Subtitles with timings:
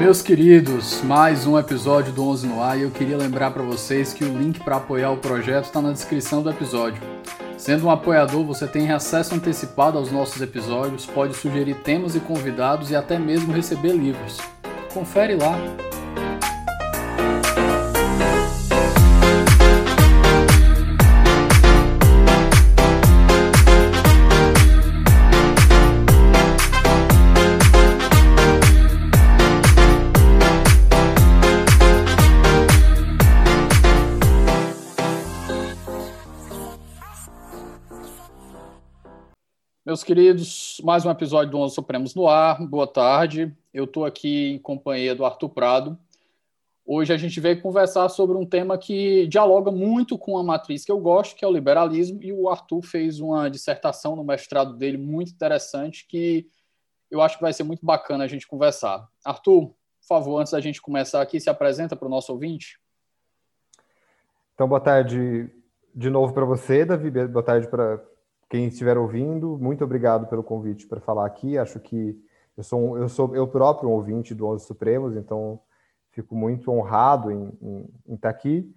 [0.00, 4.14] Meus queridos, mais um episódio do 11 no ar e eu queria lembrar para vocês
[4.14, 7.02] que o link para apoiar o projeto está na descrição do episódio.
[7.58, 12.90] Sendo um apoiador, você tem acesso antecipado aos nossos episódios, pode sugerir temas e convidados
[12.90, 14.38] e até mesmo receber livros.
[14.94, 15.58] Confere lá.
[39.90, 42.64] Meus queridos, mais um episódio do Onze Supremos no ar.
[42.64, 43.52] Boa tarde.
[43.74, 45.98] Eu estou aqui em companhia do Arthur Prado.
[46.86, 50.92] Hoje a gente veio conversar sobre um tema que dialoga muito com a matriz que
[50.92, 54.96] eu gosto, que é o liberalismo, e o Arthur fez uma dissertação no mestrado dele
[54.96, 56.46] muito interessante que
[57.10, 59.08] eu acho que vai ser muito bacana a gente conversar.
[59.24, 62.78] Arthur, por favor, antes da gente começar aqui, se apresenta para o nosso ouvinte.
[64.54, 65.50] Então, boa tarde
[65.92, 67.10] de novo para você, Davi.
[67.10, 68.00] Boa tarde para
[68.50, 71.56] quem estiver ouvindo, muito obrigado pelo convite para falar aqui.
[71.56, 72.20] Acho que
[72.56, 75.60] eu sou, eu sou eu próprio um ouvinte do Onze Supremos, então
[76.10, 78.68] fico muito honrado em, em, em estar aqui.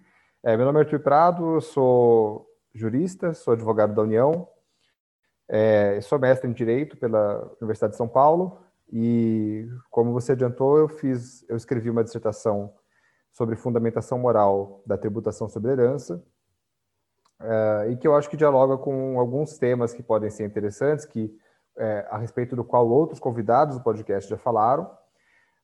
[0.44, 4.46] É, meu nome é Arthur Prado, eu sou jurista, sou advogado da União,
[5.48, 8.60] é, sou mestre em Direito pela Universidade de São Paulo
[8.92, 12.72] e, como você adiantou, eu fiz, eu escrevi uma dissertação
[13.32, 16.24] sobre fundamentação moral da tributação sobre herança
[17.44, 21.32] uh, e que eu acho que dialoga com alguns temas que podem ser interessantes, que
[21.76, 24.84] é, a respeito do qual outros convidados do podcast já falaram.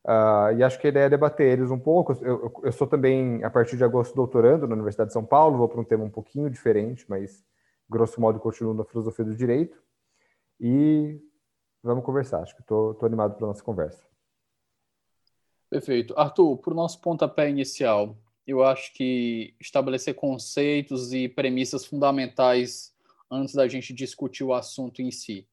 [0.04, 2.12] Uh, e acho que a ideia é debater eles um pouco.
[2.22, 5.68] Eu, eu, sou também, a partir de agosto, doutorando na Universidade de São Paulo, vou
[5.68, 7.44] para um tema um pouquinho diferente, mas
[7.88, 9.80] grosso modo continuo na filosofia do direito.
[10.58, 11.20] E
[11.82, 12.42] vamos conversar.
[12.42, 14.02] Acho que estou animado para a nossa conversa.
[15.68, 16.14] Perfeito.
[16.16, 22.92] Arthur, para o nosso pontapé inicial, eu acho que estabelecer conceitos e premissas fundamentais
[23.30, 25.46] antes da gente discutir o assunto em si.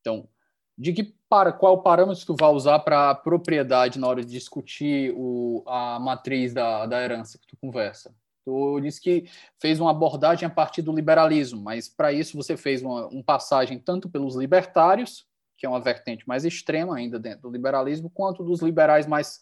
[0.00, 0.28] Então,
[0.76, 5.62] de que para qual parâmetro tu vai usar para propriedade na hora de discutir o,
[5.66, 8.14] a matriz da, da herança que tu conversa?
[8.44, 9.28] Tu disse que
[9.60, 13.78] fez uma abordagem a partir do liberalismo, mas para isso você fez uma, uma passagem
[13.78, 15.26] tanto pelos libertários,
[15.56, 19.40] que é uma vertente mais extrema ainda dentro do liberalismo, quanto dos liberais mais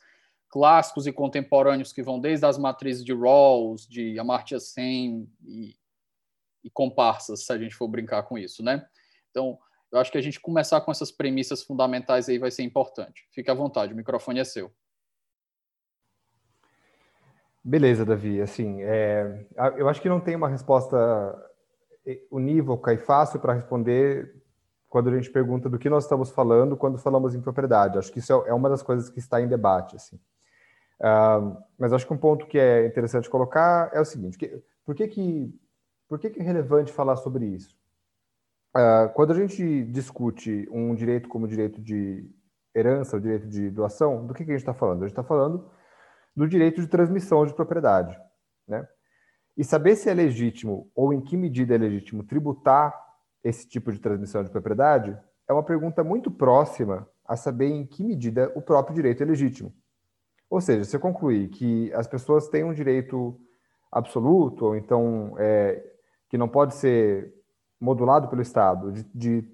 [0.54, 5.74] clássicos e contemporâneos que vão desde as matrizes de Rawls, de Amartya Sen e,
[6.62, 8.86] e comparsas, se a gente for brincar com isso, né?
[9.32, 9.58] Então,
[9.90, 13.26] eu acho que a gente começar com essas premissas fundamentais aí vai ser importante.
[13.32, 14.72] Fique à vontade, o microfone é seu.
[17.64, 18.40] Beleza, Davi.
[18.40, 20.96] Assim, é, eu acho que não tem uma resposta
[22.30, 24.40] unívoca e fácil para responder
[24.88, 27.98] quando a gente pergunta do que nós estamos falando quando falamos em propriedade.
[27.98, 29.96] Acho que isso é uma das coisas que está em debate.
[29.96, 30.20] Assim.
[31.00, 34.94] Uh, mas acho que um ponto que é interessante colocar é o seguinte: que, por,
[34.94, 35.60] que, que,
[36.08, 37.76] por que, que é relevante falar sobre isso?
[38.76, 42.28] Uh, quando a gente discute um direito como direito de
[42.74, 45.02] herança, o direito de doação, do que, que a gente está falando?
[45.02, 45.70] A gente está falando
[46.34, 48.18] do direito de transmissão de propriedade.
[48.66, 48.86] Né?
[49.56, 52.92] E saber se é legítimo ou em que medida é legítimo tributar
[53.44, 55.16] esse tipo de transmissão de propriedade
[55.46, 59.72] é uma pergunta muito próxima a saber em que medida o próprio direito é legítimo.
[60.54, 63.36] Ou seja, se eu concluir que as pessoas têm um direito
[63.90, 65.84] absoluto, ou então é,
[66.28, 67.34] que não pode ser
[67.80, 69.48] modulado pelo Estado, de, de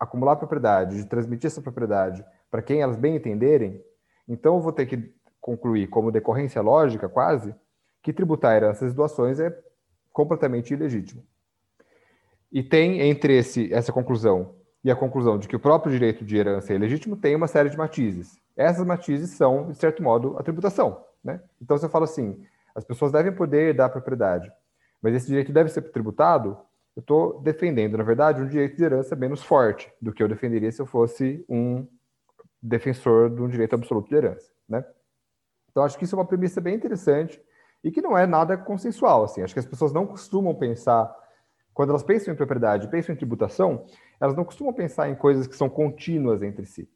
[0.00, 3.80] acumular propriedade, de transmitir essa propriedade para quem elas bem entenderem,
[4.26, 7.54] então eu vou ter que concluir, como decorrência lógica quase,
[8.02, 9.56] que tributar heranças e doações é
[10.12, 11.22] completamente ilegítimo.
[12.50, 16.36] E tem entre esse, essa conclusão e a conclusão de que o próprio direito de
[16.36, 18.40] herança é ilegítimo, tem uma série de matizes.
[18.56, 21.04] Essas matizes são, de certo modo, a tributação.
[21.22, 21.40] Né?
[21.60, 22.44] Então, se eu falo assim,
[22.74, 24.50] as pessoas devem poder dar propriedade,
[25.00, 26.58] mas esse direito deve ser tributado,
[26.96, 30.70] eu estou defendendo, na verdade, um direito de herança menos forte do que eu defenderia
[30.70, 31.86] se eu fosse um
[32.62, 34.50] defensor de um direito absoluto de herança.
[34.68, 34.84] Né?
[35.70, 37.42] Então, acho que isso é uma premissa bem interessante
[37.82, 39.24] e que não é nada consensual.
[39.24, 39.42] Assim.
[39.42, 41.12] Acho que as pessoas não costumam pensar,
[41.74, 43.86] quando elas pensam em propriedade, pensam em tributação,
[44.20, 46.88] elas não costumam pensar em coisas que são contínuas entre si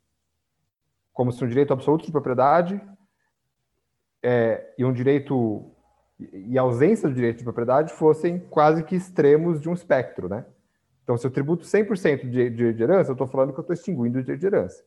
[1.17, 2.79] como se um direito absoluto de propriedade
[4.23, 5.65] é, e um direito
[6.21, 10.45] e a ausência do direito de propriedade fossem quase que extremos de um espectro, né?
[11.03, 13.73] Então, se eu tributo 100% de direito de herança, eu estou falando que eu estou
[13.73, 14.85] extinguindo o direito de herança.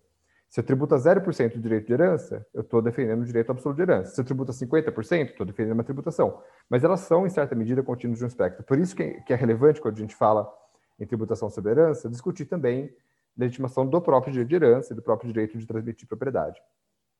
[0.49, 3.83] Se eu tributo 0% de direito de herança, eu estou defendendo o direito absoluto de
[3.83, 4.15] herança.
[4.15, 6.41] Se eu tributo 50%, estou defendendo uma tributação.
[6.67, 8.63] Mas elas são, em certa medida, contínuas de um espectro.
[8.63, 10.51] Por isso que é relevante, quando a gente fala
[10.99, 12.91] em tributação sobre herança, discutir também
[13.37, 16.59] legitimação do próprio direito de herança e do próprio direito de transmitir propriedade.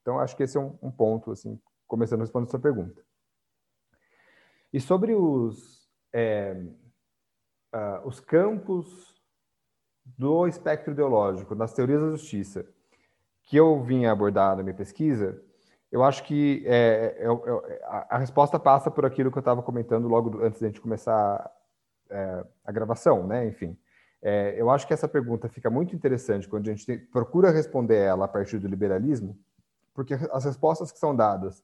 [0.02, 3.00] Então, acho que esse é um, um ponto, assim, começando a responder a sua pergunta.
[4.74, 6.54] E sobre os, é,
[7.76, 9.22] uh, os campos
[10.04, 12.66] do espectro ideológico, das teorias da justiça,
[13.50, 15.42] que eu vim abordar na minha pesquisa,
[15.92, 19.64] eu acho que é, é, é, a, a, resposta passa por aquilo que eu estava
[19.64, 21.52] comentando logo antes da gente começar
[22.12, 23.48] é, a gravação, né?
[23.48, 23.76] Enfim,
[24.22, 27.98] é, eu acho que essa pergunta fica muito interessante quando a gente tem, procura responder
[27.98, 29.36] ela a partir do liberalismo,
[29.96, 31.64] porque as respostas que são dadas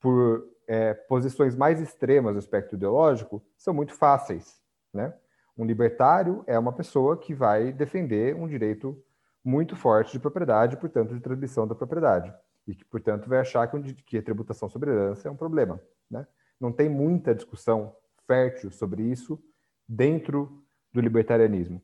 [0.00, 4.58] por é, posições mais extremas do espectro ideológico são muito fáceis,
[4.90, 5.12] né?
[5.54, 8.98] Um libertário é uma pessoa que vai defender um direito
[9.44, 12.32] muito forte de propriedade, portanto, de transmissão da propriedade
[12.66, 13.66] e que, portanto, vai achar
[14.06, 15.80] que, a tributação sobre herança é um problema.
[16.10, 16.26] Né?
[16.60, 17.94] Não tem muita discussão
[18.26, 19.42] fértil sobre isso
[19.88, 21.82] dentro do libertarianismo.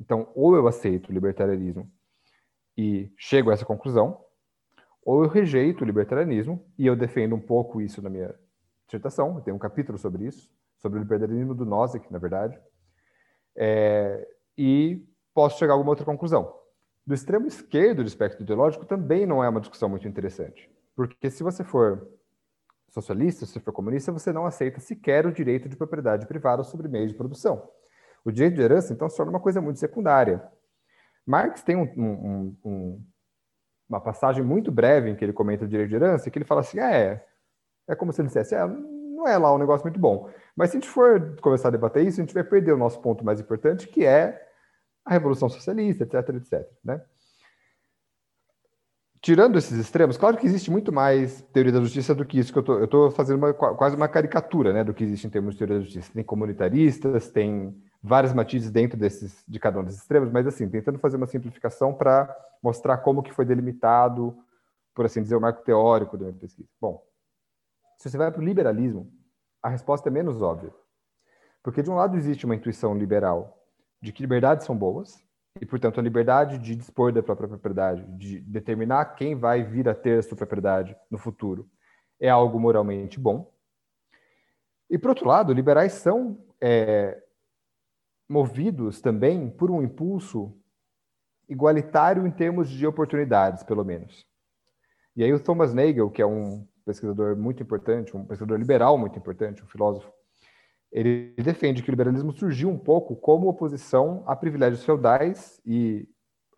[0.00, 1.90] Então, ou eu aceito o libertarianismo
[2.76, 4.22] e chego a essa conclusão,
[5.02, 8.34] ou eu rejeito o libertarianismo e eu defendo um pouco isso na minha
[8.84, 9.36] dissertação.
[9.36, 12.60] Eu tenho um capítulo sobre isso, sobre o libertarianismo do Nozick, na verdade,
[13.56, 14.28] é,
[14.58, 15.02] e
[15.32, 16.65] posso chegar a alguma outra conclusão
[17.06, 20.68] do extremo esquerdo do espectro ideológico também não é uma discussão muito interessante.
[20.94, 22.08] Porque se você for
[22.88, 27.12] socialista, se for comunista, você não aceita sequer o direito de propriedade privada sobre meios
[27.12, 27.68] de produção.
[28.24, 30.42] O direito de herança, então, se torna uma coisa muito secundária.
[31.24, 33.04] Marx tem um, um, um,
[33.88, 36.62] uma passagem muito breve em que ele comenta o direito de herança, que ele fala
[36.62, 37.24] assim, ah, é,
[37.86, 40.28] é como se ele dissesse, é, não é lá um negócio muito bom.
[40.56, 43.00] Mas se a gente for começar a debater isso, a gente vai perder o nosso
[43.00, 44.45] ponto mais importante, que é
[45.06, 46.68] a Revolução Socialista, etc, etc.
[46.84, 47.00] Né?
[49.20, 52.58] Tirando esses extremos, claro que existe muito mais teoria da justiça do que isso que
[52.58, 55.78] eu estou fazendo uma, quase uma caricatura né, do que existe em termos de teoria
[55.78, 56.12] da justiça.
[56.12, 60.98] Tem comunitaristas, tem vários matizes dentro desses, de cada um desses extremos, mas assim, tentando
[60.98, 64.36] fazer uma simplificação para mostrar como que foi delimitado,
[64.94, 66.68] por assim dizer, o marco teórico da minha pesquisa.
[66.80, 67.02] Bom,
[67.98, 69.10] se você vai para o liberalismo,
[69.62, 70.72] a resposta é menos óbvia.
[71.62, 73.55] Porque de um lado existe uma intuição liberal
[74.00, 75.24] de que liberdades são boas,
[75.60, 79.94] e, portanto, a liberdade de dispor da própria propriedade, de determinar quem vai vir a
[79.94, 81.68] ter a sua propriedade no futuro,
[82.20, 83.50] é algo moralmente bom.
[84.88, 87.22] E, por outro lado, liberais são é,
[88.28, 90.54] movidos também por um impulso
[91.48, 94.26] igualitário em termos de oportunidades, pelo menos.
[95.14, 99.18] E aí o Thomas Nagel, que é um pesquisador muito importante, um pesquisador liberal muito
[99.18, 100.12] importante, um filósofo
[100.92, 106.08] ele defende que o liberalismo surgiu um pouco como oposição a privilégios feudais e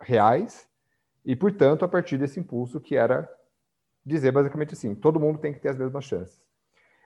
[0.01, 0.69] reais,
[1.25, 3.29] e, portanto, a partir desse impulso que era
[4.05, 6.41] dizer basicamente assim: todo mundo tem que ter as mesmas chances.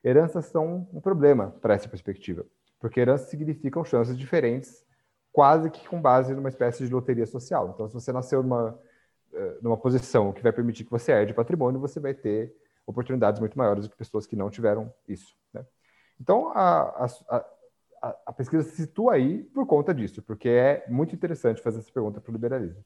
[0.04, 2.44] Heranças são um problema para essa perspectiva,
[2.80, 4.84] porque heranças significam chances diferentes,
[5.32, 7.70] quase que com base numa espécie de loteria social.
[7.72, 8.78] Então, se você nasceu numa,
[9.32, 12.54] eh, numa posição que vai permitir que você herde patrimônio, você vai ter
[12.86, 15.36] oportunidades muito maiores do que pessoas que não tiveram isso.
[16.22, 17.36] Então, a, a,
[18.00, 21.90] a, a, pesquisa se situa aí por conta disso, porque é muito interessante fazer essa
[21.90, 22.84] pergunta para o liberalismo.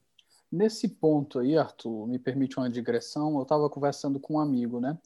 [0.51, 4.97] Nesse ponto aí, Arthur, me permite uma digressão, eu estava conversando com um amigo, né?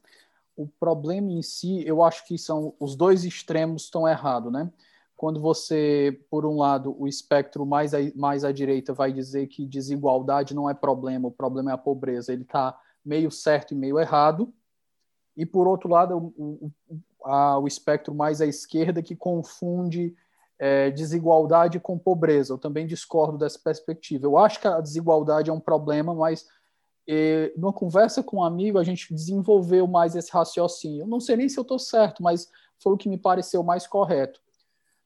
[0.56, 4.72] O problema em si, eu acho que são os dois extremos estão errados, né?
[5.18, 9.66] Quando você, por um lado, o espectro mais, a, mais à direita vai dizer que
[9.66, 14.00] desigualdade não é problema, o problema é a pobreza, ele está meio certo e meio
[14.00, 14.54] errado.
[15.36, 20.16] E, por outro lado, o, o, o espectro mais à esquerda que confunde
[20.60, 22.54] é, desigualdade com pobreza.
[22.54, 24.26] Eu também discordo dessa perspectiva.
[24.26, 26.48] Eu acho que a desigualdade é um problema, mas
[27.08, 31.02] é, numa conversa com um amigo a gente desenvolveu mais esse raciocínio.
[31.02, 32.50] Eu não sei nem se eu estou certo, mas
[32.80, 34.40] foi o que me pareceu mais correto.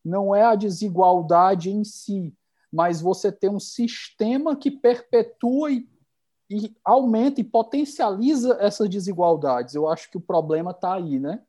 [0.04, 2.34] Não é a desigualdade em si,
[2.72, 5.88] mas você ter um sistema que perpetua e,
[6.50, 9.74] e aumenta e potencializa essas desigualdades.
[9.74, 11.42] Eu acho que o problema está aí, né?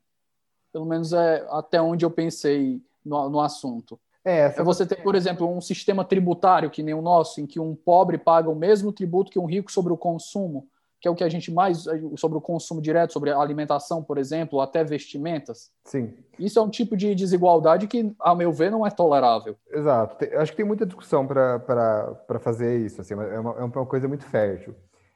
[0.77, 3.99] Pelo menos é até onde eu pensei no, no assunto.
[4.23, 7.59] É, é você ter, por exemplo, um sistema tributário que nem o nosso, em que
[7.59, 10.67] um pobre paga o mesmo tributo que um rico sobre o consumo,
[11.01, 14.61] que é o que a gente mais sobre o consumo direto, sobre alimentação, por exemplo,
[14.61, 15.71] até vestimentas.
[15.83, 16.13] Sim.
[16.37, 19.55] Isso é um tipo de desigualdade que, a meu ver, não é tolerável.
[19.71, 20.23] Exato.
[20.25, 23.01] Eu acho que tem muita discussão para fazer isso.
[23.01, 24.75] Assim, é, uma, é uma coisa muito fértil.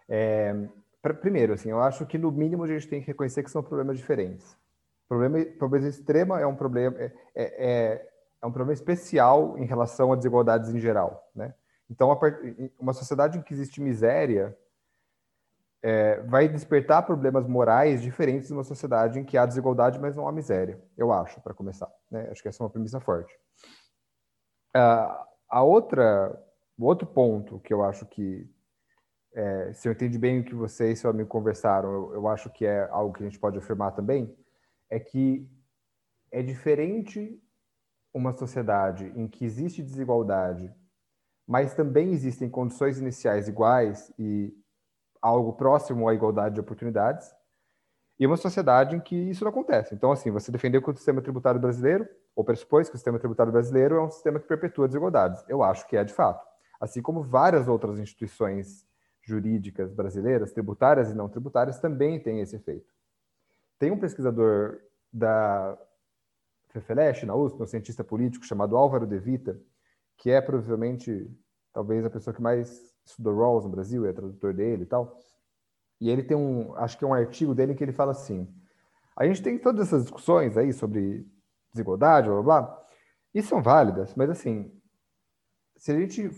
[0.10, 0.56] É,
[1.04, 3.62] pra, primeiro, assim, eu acho que no mínimo a gente tem que reconhecer que são
[3.62, 4.60] problemas diferentes.
[5.12, 8.10] Problema, pobreza extrema é um problema é, é, é,
[8.42, 11.54] é um problema especial em relação a desigualdades em geral, né?
[11.90, 12.18] Então,
[12.80, 14.58] uma sociedade em que existe miséria
[15.84, 20.30] é, vai despertar problemas morais diferentes de uma sociedade em que há desigualdade, mas não
[20.30, 21.92] há miséria, eu acho, para começar.
[22.10, 22.30] Né?
[22.32, 23.38] Acho que essa é uma premissa forte.
[24.74, 26.42] Uh, a outra,
[26.80, 28.50] o outro ponto que eu acho que
[29.34, 32.50] é, se eu entendi bem o que você e seu amigo conversaram, eu, eu acho
[32.50, 34.34] que é algo que a gente pode afirmar também,
[34.92, 35.50] é que
[36.32, 37.42] é diferente
[38.14, 40.72] uma sociedade em que existe desigualdade,
[41.48, 44.54] mas também existem condições iniciais iguais e
[45.22, 47.34] algo próximo à igualdade de oportunidades,
[48.20, 49.96] e uma sociedade em que isso não acontece.
[49.96, 53.52] Então, assim, você defendeu que o sistema tributário brasileiro, ou pressupôs que o sistema tributário
[53.52, 55.44] brasileiro é um sistema que perpetua desigualdades.
[55.48, 56.46] Eu acho que é de fato.
[56.80, 58.86] Assim como várias outras instituições
[59.24, 62.94] jurídicas brasileiras, tributárias e não tributárias, também têm esse efeito.
[63.82, 64.80] Tem um pesquisador
[65.12, 65.76] da
[66.70, 69.60] FEFELESH, na USP, um cientista político chamado Álvaro De Vita,
[70.20, 71.28] que é provavelmente,
[71.74, 75.20] talvez, a pessoa que mais estudou Rawls no Brasil, é tradutor dele e tal.
[76.00, 78.48] E ele tem um, acho que é um artigo dele que ele fala assim:
[79.18, 81.28] a gente tem todas essas discussões aí sobre
[81.72, 82.88] desigualdade, blá blá, blá
[83.34, 84.80] e são válidas, mas assim,
[85.76, 86.30] se a gente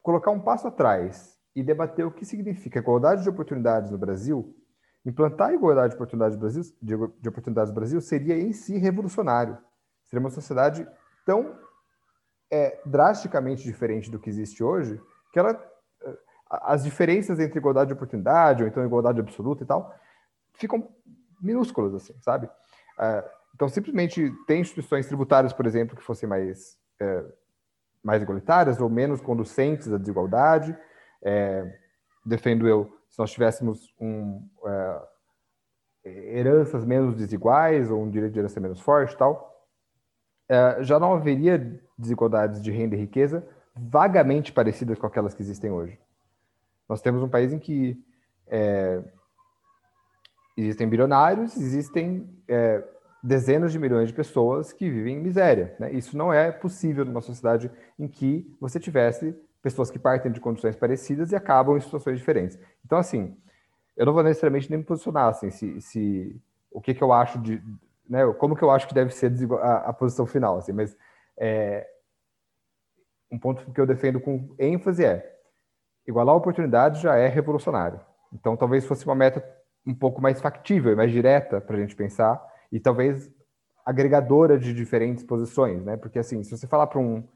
[0.00, 4.56] colocar um passo atrás e debater o que significa igualdade de oportunidades no Brasil,
[5.04, 9.58] implantar a igualdade de oportunidades Brasil, de oportunidades no Brasil seria em si revolucionário.
[10.04, 10.86] Seria uma sociedade
[11.24, 11.58] tão
[12.50, 15.00] é, drasticamente diferente do que existe hoje
[15.32, 15.60] que ela
[16.48, 19.92] as diferenças entre igualdade de oportunidade ou então igualdade absoluta e tal
[20.52, 20.88] ficam
[21.40, 22.48] minúsculas assim sabe
[23.00, 27.24] é, então simplesmente tem instituições tributárias por exemplo que fossem mais é,
[28.02, 30.76] mais igualitárias ou menos conducentes à desigualdade
[31.22, 31.78] é,
[32.24, 35.02] defendo eu se nós tivéssemos um é,
[36.04, 39.64] heranças menos desiguais ou um direito de herança menos forte tal
[40.48, 45.70] é, já não haveria desigualdades de renda e riqueza vagamente parecidas com aquelas que existem
[45.70, 45.96] hoje
[46.88, 48.02] nós temos um país em que
[48.48, 49.00] é,
[50.56, 52.82] existem bilionários, existem é,
[53.22, 55.74] dezenas de milhões de pessoas que vivem em miséria.
[55.78, 55.92] Né?
[55.92, 60.76] Isso não é possível numa sociedade em que você tivesse pessoas que partem de condições
[60.76, 62.58] parecidas e acabam em situações diferentes.
[62.84, 63.34] Então, assim,
[63.96, 66.38] eu não vou necessariamente nem me posicionar assim, se, se
[66.70, 67.62] o que, que eu acho de,
[68.06, 70.94] né, como que eu acho que deve ser a, a posição final, assim, mas
[71.38, 71.88] é,
[73.32, 75.34] um ponto que eu defendo com ênfase é
[76.06, 77.98] igualar oportunidades já é revolucionário.
[78.34, 79.42] Então, talvez fosse uma meta
[79.86, 82.38] um pouco mais factível, mais direta para a gente pensar,
[82.70, 83.32] e talvez
[83.86, 85.96] agregadora de diferentes posições, né?
[85.96, 87.26] Porque, assim, se você falar para um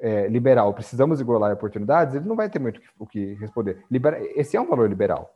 [0.00, 3.84] é, liberal, precisamos igualar oportunidades, ele não vai ter muito o que responder.
[3.90, 4.18] Libera...
[4.38, 5.30] Esse é um valor liberal,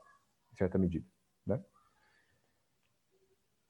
[0.53, 1.07] em certa medida,
[1.47, 1.63] né?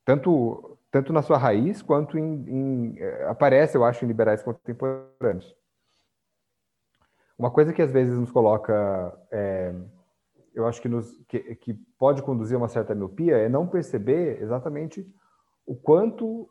[0.05, 5.55] Tanto, tanto na sua raiz, quanto em, em é, aparece, eu acho, em liberais contemporâneos.
[7.37, 9.75] Uma coisa que às vezes nos coloca, é,
[10.55, 14.41] eu acho que, nos, que, que pode conduzir a uma certa miopia, é não perceber
[14.41, 15.05] exatamente
[15.67, 16.49] o quanto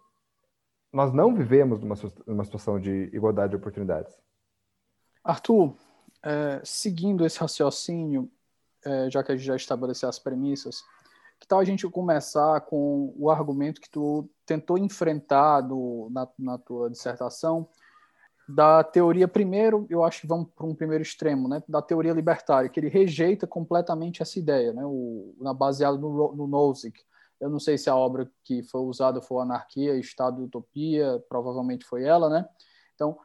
[0.91, 1.95] nós não vivemos numa,
[2.27, 4.13] numa situação de igualdade de oportunidades.
[5.23, 5.73] Arthur,
[6.23, 8.29] é, seguindo esse raciocínio,
[8.85, 10.83] é, já que a gente já estabeleceu as premissas,
[11.39, 16.57] que tal a gente começar com o argumento que tu tentou enfrentar do, na, na
[16.57, 17.67] tua dissertação,
[18.47, 22.69] da teoria, primeiro, eu acho que vamos para um primeiro extremo, né, da teoria libertária,
[22.69, 26.99] que ele rejeita completamente essa ideia, né, o, na, baseado no, no Nozick.
[27.39, 31.85] Eu não sei se a obra que foi usada foi Anarquia, Estado e Utopia, provavelmente
[31.85, 32.47] foi ela, né?
[32.95, 33.17] Então,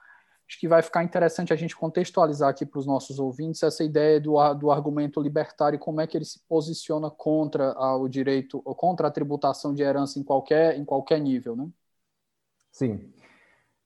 [0.48, 4.18] acho que vai ficar interessante a gente contextualizar aqui para os nossos ouvintes essa ideia
[4.18, 9.08] do, do argumento libertário como é que ele se posiciona contra o direito, ou contra
[9.08, 11.68] a tributação de herança em qualquer, em qualquer nível, né?
[12.72, 13.12] Sim.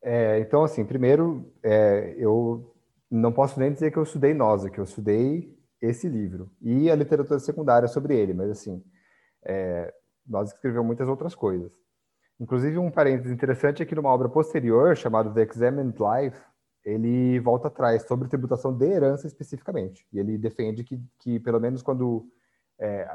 [0.00, 2.72] É, então, assim, primeiro, é, eu
[3.10, 6.94] não posso nem dizer que eu estudei Noza, que eu estudei esse livro e a
[6.94, 8.84] literatura secundária sobre ele, mas, assim,
[9.44, 9.92] é,
[10.24, 11.72] Noza escreveu muitas outras coisas.
[12.38, 16.51] Inclusive, um parênteses interessante é que numa obra posterior, chamada The Examined Life,
[16.84, 20.06] ele volta atrás sobre tributação de herança especificamente.
[20.12, 22.26] E ele defende que, que pelo menos quando
[22.78, 23.08] é,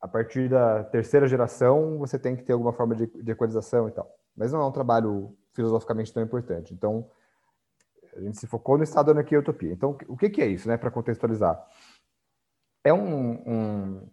[0.00, 3.92] a partir da terceira geração, você tem que ter alguma forma de, de equalização e
[3.92, 4.10] tal.
[4.34, 6.72] Mas não é um trabalho filosoficamente tão importante.
[6.72, 7.06] Então,
[8.16, 9.72] a gente se focou no Estado, Anarquia e Utopia.
[9.72, 11.62] Então, o que, que é isso, né, para contextualizar?
[12.82, 14.08] É um, um,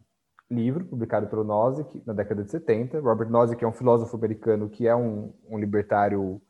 [0.50, 3.00] livro publicado pelo Nozick na década de 70.
[3.00, 6.42] Robert Nozick é um filósofo americano que é um, um libertário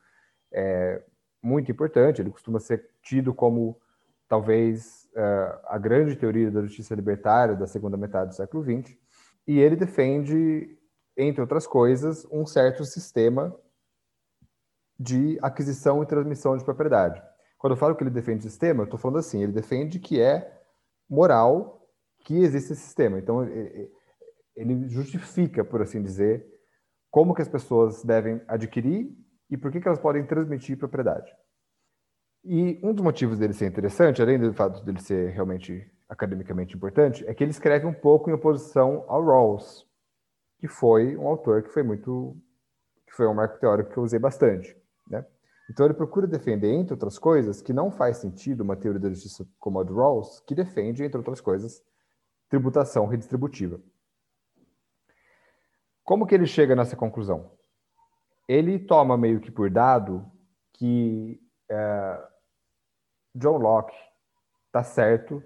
[0.51, 1.03] é,
[1.47, 2.21] muito importante.
[2.21, 3.79] Ele costuma ser tido como,
[4.27, 8.95] talvez, uh, a grande teoria da justiça libertária da segunda metade do século XX.
[9.47, 10.77] E ele defende,
[11.15, 13.55] entre outras coisas, um certo sistema
[14.99, 17.21] de aquisição e transmissão de propriedade.
[17.57, 20.61] Quando eu falo que ele defende sistema, eu estou falando assim, ele defende que é
[21.09, 21.87] moral
[22.25, 23.17] que existe esse sistema.
[23.17, 23.43] Então,
[24.55, 26.45] ele justifica, por assim dizer,
[27.09, 29.15] como que as pessoas devem adquirir
[29.49, 31.31] e por que, que elas podem transmitir propriedade.
[32.43, 37.27] E um dos motivos dele ser interessante, além do fato dele ser realmente academicamente importante
[37.27, 39.85] é que ele escreve um pouco em oposição ao Rawls,
[40.59, 42.37] que foi um autor que foi muito,
[43.05, 44.75] que foi um marco teórico que eu usei bastante,
[45.09, 45.25] né?
[45.69, 49.45] Então ele procura defender, entre outras coisas, que não faz sentido uma teoria da justiça
[49.59, 51.83] como a do Rawls, que defende, entre outras coisas,
[52.49, 53.81] tributação redistributiva.
[56.05, 57.51] Como que ele chega nessa conclusão?
[58.47, 60.25] Ele toma meio que por dado
[60.73, 62.27] que é,
[63.35, 63.95] John Locke
[64.67, 65.43] está certo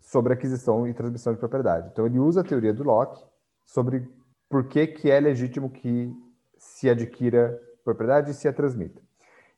[0.00, 1.88] sobre aquisição e transmissão de propriedade.
[1.90, 3.24] Então ele usa a teoria do Locke
[3.64, 4.08] sobre
[4.48, 6.12] por que, que é legítimo que
[6.56, 9.02] se adquira propriedade e se a transmita.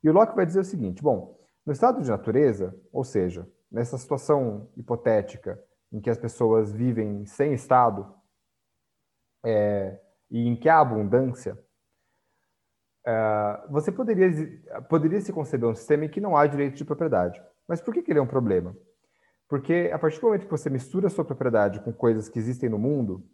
[0.03, 3.99] E o Locke vai dizer o seguinte: bom, no estado de natureza, ou seja, nessa
[3.99, 5.62] situação hipotética
[5.93, 8.15] em que as pessoas vivem sem estado
[9.45, 10.00] é,
[10.31, 11.59] e em que há abundância,
[13.07, 14.31] é, você poderia,
[14.89, 17.41] poderia se conceber um sistema em que não há direito de propriedade.
[17.69, 18.77] Mas por que, que ele é um problema?
[19.49, 22.69] Porque a partir do momento que você mistura a sua propriedade com coisas que existem
[22.69, 23.25] no mundo,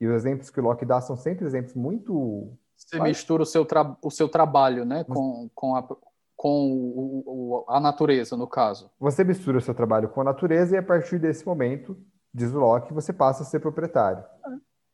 [0.00, 2.52] e os exemplos que o Locke dá são sempre exemplos muito.
[2.76, 3.66] Você mistura o seu,
[4.02, 5.86] o seu trabalho né, com, com, a,
[6.34, 8.90] com o, o, a natureza, no caso.
[8.98, 11.96] Você mistura o seu trabalho com a natureza e a partir desse momento,
[12.32, 14.24] diz o Locke, você passa a ser proprietário.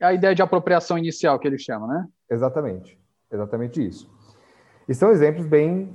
[0.01, 2.09] É a ideia de apropriação inicial que ele chama, né?
[2.29, 3.01] Exatamente.
[3.31, 4.16] Exatamente isso.
[4.89, 5.95] E são exemplos bem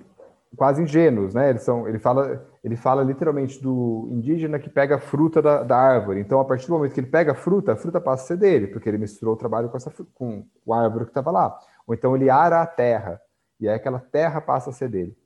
[0.55, 1.49] quase ingênuos, né?
[1.49, 5.77] Eles são, ele fala, ele fala literalmente do indígena que pega a fruta da, da,
[5.77, 6.19] árvore.
[6.19, 8.37] Então, a partir do momento que ele pega a fruta, a fruta passa a ser
[8.37, 11.57] dele, porque ele misturou o trabalho com, essa, com a árvore que estava lá.
[11.87, 13.21] Ou então ele ara a terra,
[13.59, 15.17] e aí aquela terra passa a ser dele.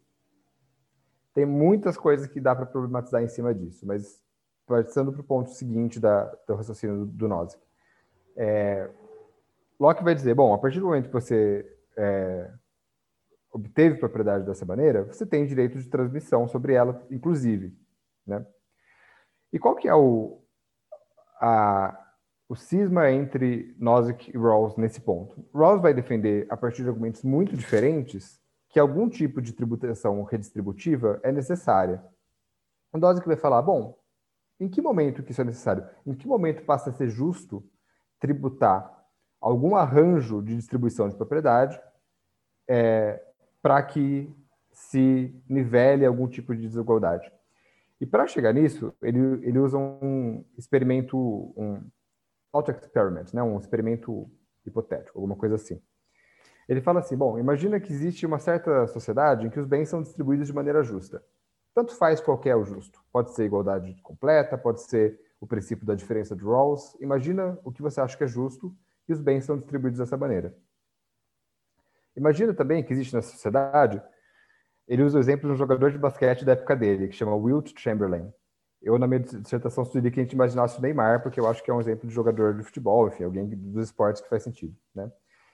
[1.33, 4.23] Tem muitas coisas que dá para problematizar em cima disso, mas
[4.65, 7.61] passando para o ponto seguinte da, do raciocínio do, do Nozick.
[8.37, 8.89] É,
[9.79, 11.65] Locke vai dizer, bom, a partir do momento que você
[11.97, 12.49] é,
[13.55, 17.73] obteve propriedade dessa maneira, você tem direito de transmissão sobre ela, inclusive.
[18.27, 18.45] Né?
[19.51, 20.43] E qual que é o,
[21.39, 21.97] a,
[22.49, 25.47] o cisma entre Nozick e Rawls nesse ponto?
[25.53, 31.21] Rawls vai defender, a partir de argumentos muito diferentes, que algum tipo de tributação redistributiva
[31.23, 32.03] é necessária.
[32.91, 33.97] O Nozick vai falar, bom,
[34.59, 35.87] em que momento que isso é necessário?
[36.05, 37.65] Em que momento passa a ser justo
[38.19, 38.93] tributar
[39.39, 41.79] algum arranjo de distribuição de propriedade
[42.67, 43.24] é,
[43.65, 44.31] para que
[44.71, 47.33] se nivele algum tipo de desigualdade.
[47.99, 51.17] E para chegar nisso, ele, ele usa um experimento,
[51.57, 51.81] um
[52.51, 53.41] thought experiment, né?
[53.41, 54.29] um experimento
[54.67, 55.81] hipotético, alguma coisa assim.
[56.69, 60.03] Ele fala assim, bom, imagina que existe uma certa sociedade em que os bens são
[60.03, 61.23] distribuídos de maneira justa.
[61.73, 63.03] Tanto faz qual é o justo.
[63.11, 66.95] Pode ser igualdade completa, pode ser o princípio da diferença de Rawls.
[67.01, 68.75] Imagina o que você acha que é justo
[69.09, 70.55] e os bens são distribuídos dessa maneira.
[72.15, 74.01] Imagina também que existe na sociedade,
[74.87, 77.73] ele usa o exemplo de um jogador de basquete da época dele, que chama Wilt
[77.77, 78.31] Chamberlain.
[78.81, 81.71] Eu, na minha dissertação, sugeri que a gente imaginasse o Neymar, porque eu acho que
[81.71, 85.11] é um exemplo de jogador de futebol, enfim, alguém dos esportes que faz sentido, né?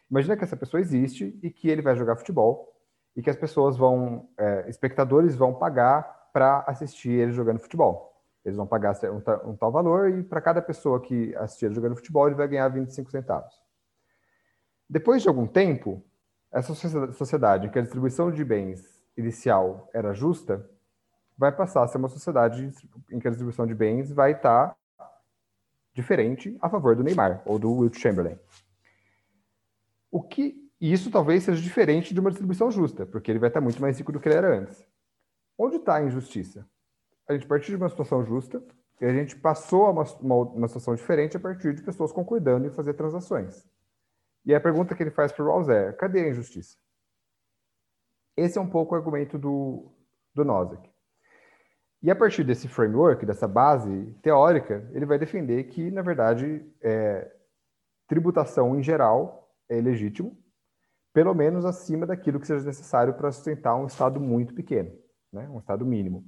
[0.09, 2.75] Imagina que essa pessoa existe e que ele vai jogar futebol
[3.15, 8.11] e que as pessoas vão, é, espectadores vão pagar para assistir ele jogando futebol.
[8.43, 11.95] Eles vão pagar um, um tal valor e para cada pessoa que assistir ele jogando
[11.95, 13.53] futebol, ele vai ganhar 25 centavos.
[14.89, 16.03] Depois de algum tempo,
[16.51, 16.73] essa
[17.13, 20.69] sociedade em que a distribuição de bens inicial era justa,
[21.37, 22.71] vai passar a ser uma sociedade
[23.09, 24.75] em que a distribuição de bens vai estar
[25.93, 28.37] diferente a favor do Neymar ou do Wilt Chamberlain.
[30.09, 33.81] O que isso talvez seja diferente de uma distribuição justa, porque ele vai estar muito
[33.81, 34.85] mais rico do que ele era antes.
[35.57, 36.67] Onde está a injustiça?
[37.27, 38.61] A gente partiu de uma situação justa
[38.99, 42.67] e a gente passou a uma, uma, uma situação diferente a partir de pessoas concordando
[42.67, 43.65] em fazer transações.
[44.45, 46.77] E a pergunta que ele faz para o Rawls é: cadê a injustiça?
[48.35, 49.91] Esse é um pouco o argumento do,
[50.33, 50.89] do Nozick.
[52.01, 57.31] E a partir desse framework, dessa base teórica, ele vai defender que, na verdade, é,
[58.07, 60.35] tributação em geral é legítimo,
[61.13, 64.91] pelo menos acima daquilo que seja necessário para sustentar um Estado muito pequeno,
[65.31, 65.47] né?
[65.49, 66.25] um Estado mínimo.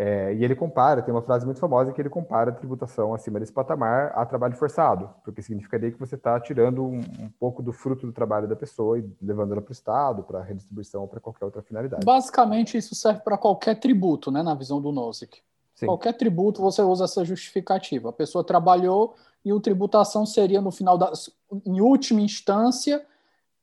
[0.00, 3.40] É, e ele compara, tem uma frase muito famosa que ele compara a tributação acima
[3.40, 7.72] desse patamar a trabalho forçado, porque significaria que você está tirando um, um, pouco do
[7.72, 11.18] fruto do trabalho da pessoa e levando ela para o Estado, para redistribuição ou para
[11.18, 12.06] qualquer outra finalidade.
[12.06, 15.40] Basicamente, isso serve para qualquer tributo, né, na visão do Nozick.
[15.74, 15.86] Sim.
[15.86, 18.10] Qualquer tributo você usa essa justificativa.
[18.10, 21.12] A pessoa trabalhou e o tributação seria, no final da.
[21.66, 23.04] em última instância,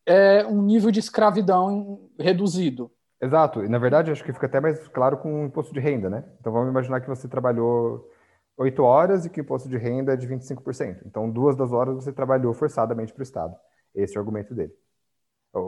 [0.06, 2.91] é, um nível de escravidão reduzido.
[3.21, 6.10] Exato, e na verdade acho que fica até mais claro com o imposto de renda,
[6.10, 6.23] né?
[6.39, 8.12] Então vamos imaginar que você trabalhou
[8.58, 11.04] oito horas e que o imposto de renda é de 25%.
[11.06, 13.56] Então duas das horas você trabalhou forçadamente para o Estado.
[13.93, 14.73] Esse é o argumento dele.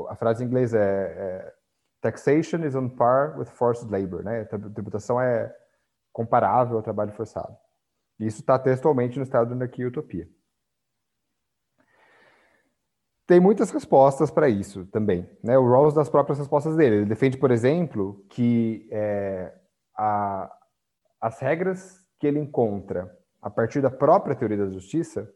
[0.10, 1.54] A frase em inglês é, é
[2.02, 4.42] taxation is on par with forced labor, né?
[4.42, 5.54] A tributação é
[6.12, 7.56] comparável ao trabalho forçado.
[8.20, 10.28] Isso está textualmente no Estado Anarquia e Utopia.
[13.28, 15.30] Tem muitas respostas para isso também.
[15.44, 15.58] Né?
[15.58, 16.96] O Rawls das próprias respostas dele.
[16.96, 19.54] Ele defende, por exemplo, que é,
[19.98, 20.50] a,
[21.20, 25.30] as regras que ele encontra a partir da própria teoria da justiça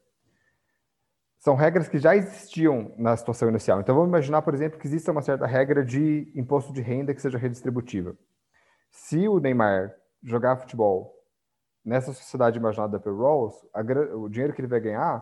[1.38, 3.82] são regras que já existiam na situação inicial.
[3.82, 7.22] Então vamos imaginar, por exemplo, que exista uma certa regra de imposto de renda que
[7.22, 8.16] seja redistributiva.
[8.90, 11.14] Se o Neymar jogar futebol
[11.84, 13.82] nessa sociedade imaginada pelo Rawls, a,
[14.16, 15.22] o dinheiro que ele vai ganhar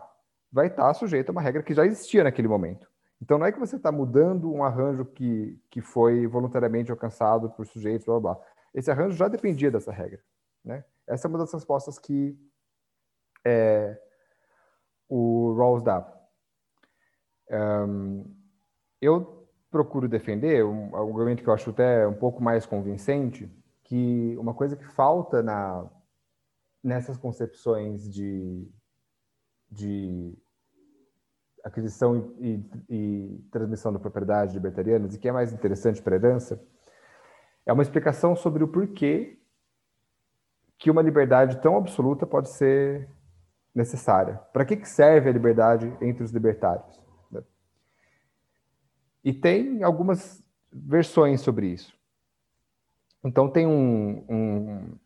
[0.52, 2.90] vai estar sujeito a uma regra que já existia naquele momento.
[3.22, 7.66] Então não é que você está mudando um arranjo que, que foi voluntariamente alcançado por
[7.66, 8.44] sujeitos, blá, blá, blá.
[8.74, 10.22] Esse arranjo já dependia dessa regra.
[10.64, 10.84] Né?
[11.06, 12.38] Essa é uma das respostas que
[13.44, 14.00] é,
[15.08, 16.06] o Rawls dá.
[17.50, 18.24] Um,
[19.00, 23.50] eu procuro defender um argumento que eu acho até um pouco mais convincente,
[23.84, 25.88] que uma coisa que falta na,
[26.82, 28.68] nessas concepções de,
[29.70, 30.36] de
[31.62, 36.18] aquisição e, e, e transmissão da propriedade libertarianas, e que é mais interessante para a
[36.18, 36.62] herança,
[37.66, 39.38] é uma explicação sobre o porquê
[40.78, 43.08] que uma liberdade tão absoluta pode ser
[43.74, 44.36] necessária.
[44.52, 47.00] Para que, que serve a liberdade entre os libertários?
[49.22, 51.94] E tem algumas versões sobre isso.
[53.22, 54.98] Então, tem um, um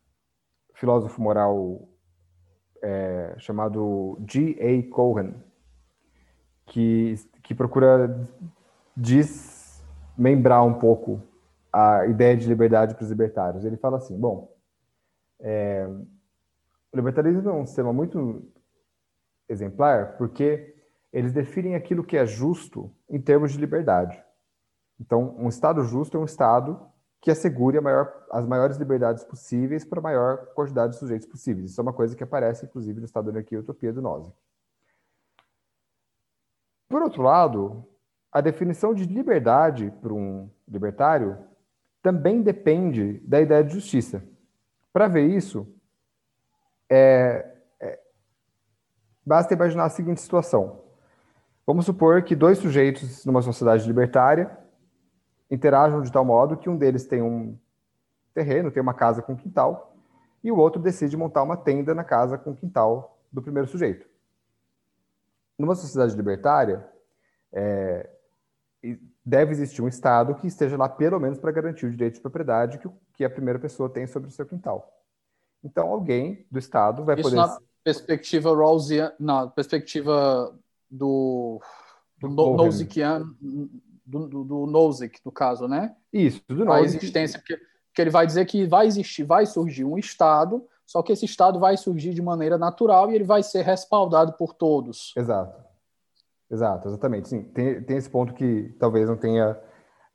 [0.75, 1.89] filósofo moral
[2.85, 4.91] é, chamado G.A.
[4.95, 5.35] Cohen,
[6.67, 8.29] que, que procura
[8.95, 11.23] desmembrar um pouco
[11.73, 13.65] a ideia de liberdade para os libertários.
[13.65, 14.55] Ele fala assim: bom,
[15.41, 15.89] é,
[16.93, 18.47] o libertarismo é um sistema muito
[19.49, 20.75] exemplar porque
[21.11, 24.23] eles definem aquilo que é justo em termos de liberdade.
[25.01, 26.79] Então, um Estado justo é um Estado
[27.25, 31.71] que assegure maior, as maiores liberdades possíveis para a maior quantidade de sujeitos possíveis.
[31.71, 34.37] Isso é uma coisa que aparece, inclusive, no Estado da Anarquia e Utopia do Nozick.
[36.87, 37.83] Por outro lado,
[38.31, 41.39] a definição de liberdade para um libertário
[42.03, 44.23] também depende da ideia de justiça.
[44.93, 45.67] Para ver isso,
[46.91, 48.01] é, é,
[49.25, 50.83] basta imaginar a seguinte situação.
[51.67, 54.63] Vamos supor que dois sujeitos numa sociedade libertária
[55.55, 57.59] interajam de tal modo que um deles tem um
[58.35, 59.97] terreno, tem uma casa com quintal,
[60.43, 64.07] e o outro decide montar uma tenda na casa com quintal do primeiro sujeito.
[65.59, 66.87] Numa sociedade libertária,
[67.53, 68.11] é,
[69.25, 72.79] deve existir um Estado que esteja lá pelo menos para garantir o direito de propriedade
[72.79, 74.93] que, que a primeira pessoa tem sobre o seu quintal.
[75.63, 77.37] Então, alguém do Estado vai Isso poder.
[77.37, 80.55] Na perspectiva Rawlsiana, na perspectiva
[80.91, 81.61] do,
[82.21, 82.57] do,
[84.05, 85.95] do, do, do Nozick, no caso, né?
[86.13, 86.83] Isso, do Nozick.
[86.83, 91.03] A existência, porque, porque ele vai dizer que vai existir, vai surgir um Estado, só
[91.03, 95.13] que esse Estado vai surgir de maneira natural e ele vai ser respaldado por todos.
[95.17, 95.65] Exato.
[96.51, 97.29] Exato, exatamente.
[97.29, 99.59] Sim, tem, tem esse ponto que talvez não tenha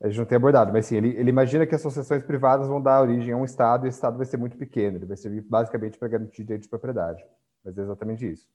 [0.02, 2.82] a gente não tenha abordado, mas sim, ele, ele imagina que as associações privadas vão
[2.82, 5.41] dar origem a um Estado e esse Estado vai ser muito pequeno, ele vai servir
[5.41, 7.21] basicamente para garantir direito de propriedade.
[7.65, 8.47] Mas é exatamente isso.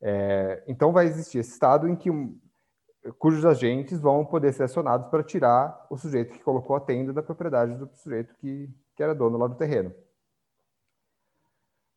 [0.00, 2.38] É, então vai existir esse Estado em que um,
[3.18, 7.22] cujos agentes vão poder ser acionados para tirar o sujeito que colocou a tenda da
[7.22, 9.92] propriedade do sujeito que, que era dono lá do terreno.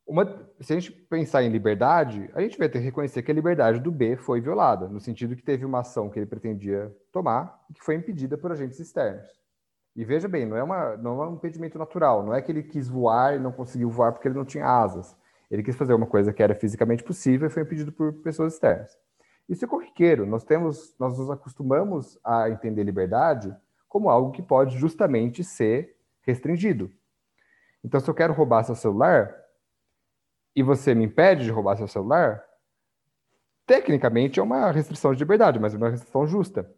[0.05, 0.25] Uma,
[0.59, 3.79] se a gente pensar em liberdade, a gente vai ter que reconhecer que a liberdade
[3.79, 7.73] do B foi violada, no sentido que teve uma ação que ele pretendia tomar e
[7.73, 9.29] que foi impedida por agentes externos.
[9.95, 12.63] E veja bem, não é, uma, não é um impedimento natural, não é que ele
[12.63, 15.15] quis voar e não conseguiu voar porque ele não tinha asas.
[15.51, 18.97] Ele quis fazer uma coisa que era fisicamente possível e foi impedido por pessoas externas.
[19.49, 23.53] Isso é corriqueiro, nós temos, nós nos acostumamos a entender liberdade
[23.87, 26.91] como algo que pode justamente ser restringido.
[27.83, 29.35] Então, se eu quero roubar seu celular,
[30.55, 32.43] e você me impede de roubar seu celular,
[33.65, 36.71] tecnicamente é uma restrição de liberdade, mas é uma restrição justa.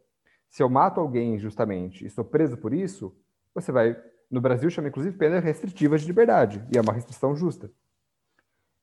[0.50, 3.14] Se eu mato alguém injustamente e sou preso por isso,
[3.54, 4.02] você vai.
[4.30, 7.70] No Brasil chama inclusive pena restritiva de liberdade, e é uma restrição justa.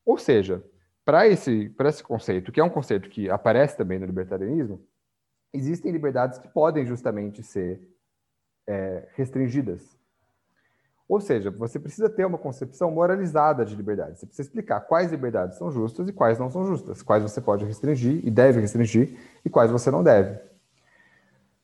[0.04, 0.62] Ou seja,
[1.08, 4.78] para esse, esse conceito, que é um conceito que aparece também no libertarianismo,
[5.54, 7.80] existem liberdades que podem justamente ser
[8.66, 9.96] é, restringidas.
[11.08, 14.18] Ou seja, você precisa ter uma concepção moralizada de liberdade.
[14.18, 17.64] Você precisa explicar quais liberdades são justas e quais não são justas, quais você pode
[17.64, 20.38] restringir e deve restringir e quais você não deve.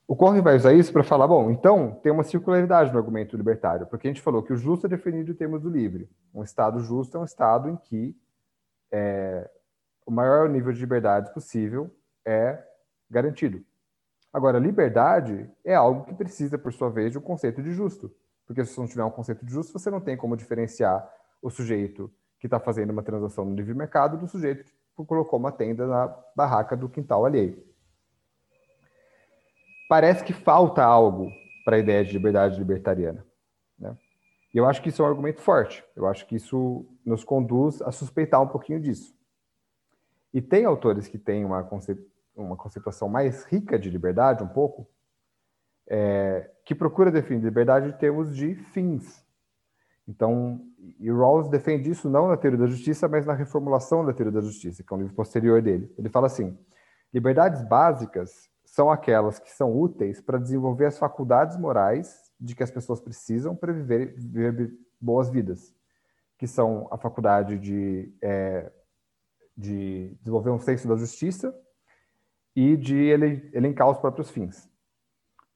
[0.09, 3.87] O Corre vai usar isso para falar, bom, então tem uma circularidade no argumento libertário,
[3.88, 6.09] porque a gente falou que o justo é definido em termos do livre.
[6.35, 8.16] Um Estado justo é um Estado em que
[8.94, 9.50] é,
[10.07, 11.90] o maior nível de liberdade possível
[12.24, 12.62] é
[13.11, 13.64] garantido.
[14.33, 18.14] Agora, liberdade é algo que precisa, por sua vez, de um conceito de justo.
[18.46, 21.09] Porque se você não tiver um conceito de justo, você não tem como diferenciar
[21.42, 25.50] o sujeito que está fazendo uma transação no livre mercado do sujeito que colocou uma
[25.50, 27.64] tenda na barraca do quintal alheio.
[29.88, 31.33] Parece que falta algo
[31.64, 33.24] para a ideia de liberdade libertariana.
[34.54, 35.84] E eu acho que isso é um argumento forte.
[35.96, 39.12] Eu acho que isso nos conduz a suspeitar um pouquinho disso.
[40.32, 42.00] E tem autores que têm uma, concep
[42.36, 44.88] uma conceituação mais rica de liberdade, um pouco,
[45.88, 49.24] é, que procura definir liberdade em termos de fins.
[50.06, 50.60] Então,
[51.00, 54.40] e Rawls defende isso não na teoria da justiça, mas na reformulação da teoria da
[54.40, 55.92] justiça, que é um livro posterior dele.
[55.98, 56.56] Ele fala assim:
[57.12, 62.70] liberdades básicas são aquelas que são úteis para desenvolver as faculdades morais de que as
[62.70, 65.74] pessoas precisam para viver, viver boas vidas,
[66.37, 68.70] que são a faculdade de, é,
[69.57, 71.59] de desenvolver um senso da justiça
[72.54, 73.09] e de
[73.52, 74.68] elencar os próprios fins.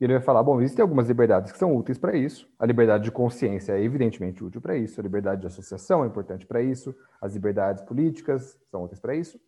[0.01, 2.49] E ele vai falar: bom, existem algumas liberdades que são úteis para isso.
[2.59, 5.01] A liberdade de consciência é evidentemente útil para isso.
[5.01, 6.95] A liberdade de associação é importante para isso.
[7.21, 9.39] As liberdades políticas são úteis para isso.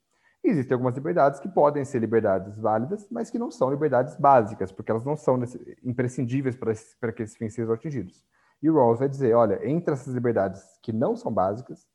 [0.42, 4.90] Existem algumas liberdades que podem ser liberdades válidas, mas que não são liberdades básicas, porque
[4.90, 5.38] elas não são
[5.84, 8.24] imprescindíveis para, para que esses fins sejam atingidos.
[8.62, 11.86] E o Rawls vai dizer: olha, entre essas liberdades que não são básicas,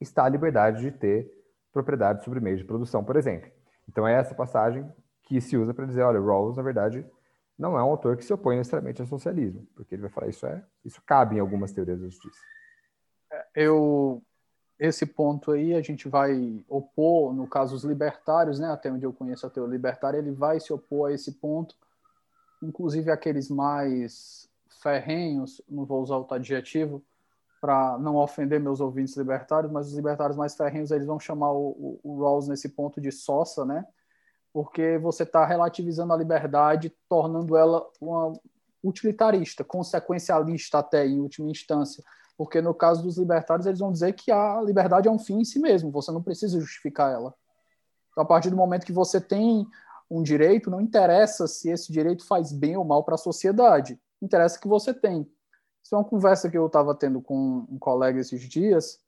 [0.00, 1.30] está a liberdade de ter
[1.72, 3.50] propriedade sobre meios de produção, por exemplo.
[3.88, 4.90] Então é essa passagem
[5.22, 7.06] que se usa para dizer: olha, Rawls, na verdade,
[7.58, 10.46] não é um autor que se opõe necessariamente ao socialismo, porque ele vai falar isso
[10.46, 12.40] é isso cabe em algumas teorias da justiça.
[13.30, 14.22] É, eu
[14.80, 19.12] esse ponto aí a gente vai opor, no caso os libertários, né, até onde eu
[19.12, 21.76] conheço a teoria libertária, ele vai se opor a esse ponto,
[22.62, 24.48] inclusive aqueles mais
[24.82, 27.02] ferrenhos, não vou usar o adjetivo
[27.60, 31.68] para não ofender meus ouvintes libertários, mas os libertários mais ferrenhos eles vão chamar o,
[31.68, 33.86] o, o Rawls nesse ponto de sossa, né?
[34.52, 38.32] porque você está relativizando a liberdade, tornando ela uma
[38.82, 42.02] utilitarista, consequencialista até em última instância,
[42.40, 45.44] porque no caso dos libertários eles vão dizer que a liberdade é um fim em
[45.44, 47.34] si mesmo, você não precisa justificar ela.
[48.10, 49.66] Então, a partir do momento que você tem
[50.10, 54.58] um direito, não interessa se esse direito faz bem ou mal para a sociedade, interessa
[54.58, 55.30] que você tem.
[55.84, 58.98] Isso é uma conversa que eu estava tendo com um colega esses dias,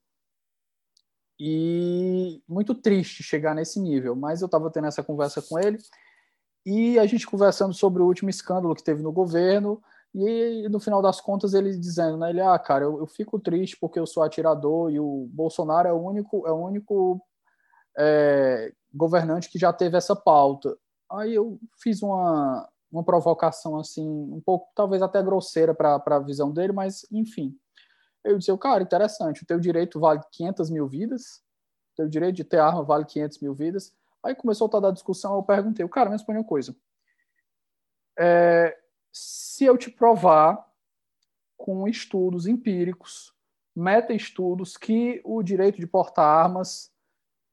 [1.41, 4.15] e muito triste chegar nesse nível.
[4.15, 5.79] Mas eu estava tendo essa conversa com ele
[6.67, 9.83] e a gente conversando sobre o último escândalo que teve no governo.
[10.15, 13.79] E no final das contas ele dizendo, né, ele, ah, cara, eu, eu fico triste
[13.81, 17.21] porque eu sou atirador e o Bolsonaro é o único, é o único
[17.97, 20.77] é, governante que já teve essa pauta.
[21.11, 26.53] Aí eu fiz uma, uma provocação assim, um pouco, talvez até grosseira para a visão
[26.53, 27.57] dele, mas enfim.
[28.23, 31.43] Eu disse, cara, interessante, o teu direito vale 500 mil vidas,
[31.93, 33.93] o teu direito de ter arma vale 500 mil vidas.
[34.23, 36.77] Aí começou toda a discussão, eu perguntei, o cara me respondeu uma coisa.
[38.19, 38.79] É,
[39.13, 40.67] se eu te provar
[41.57, 43.33] com estudos empíricos,
[43.77, 46.91] meta-estudos, que o direito de portar armas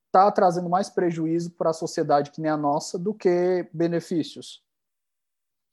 [0.08, 4.64] está trazendo mais prejuízo para a sociedade que nem a nossa do que benefícios.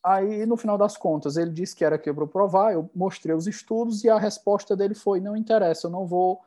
[0.04, 4.04] Aí, no final das contas, ele disse que era quebrou provar, eu mostrei os estudos
[4.04, 6.44] e a resposta dele foi: não interessa, eu não vou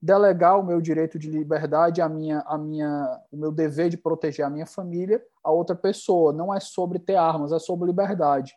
[0.00, 4.44] delegar o meu direito de liberdade, a minha, a minha, o meu dever de proteger
[4.44, 6.32] a minha família a outra pessoa.
[6.32, 8.56] Não é sobre ter armas, é sobre liberdade.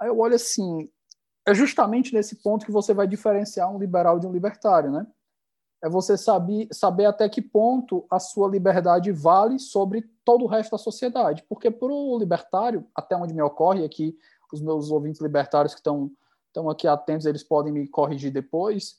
[0.00, 0.88] Aí eu olho assim,
[1.46, 5.06] é justamente nesse ponto que você vai diferenciar um liberal de um libertário, né?
[5.82, 10.72] é você saber, saber até que ponto a sua liberdade vale sobre todo o resto
[10.72, 11.42] da sociedade.
[11.48, 14.16] Porque para o libertário, até onde me ocorre, aqui
[14.52, 16.10] os meus ouvintes libertários que estão
[16.48, 18.96] estão aqui atentos, eles podem me corrigir depois,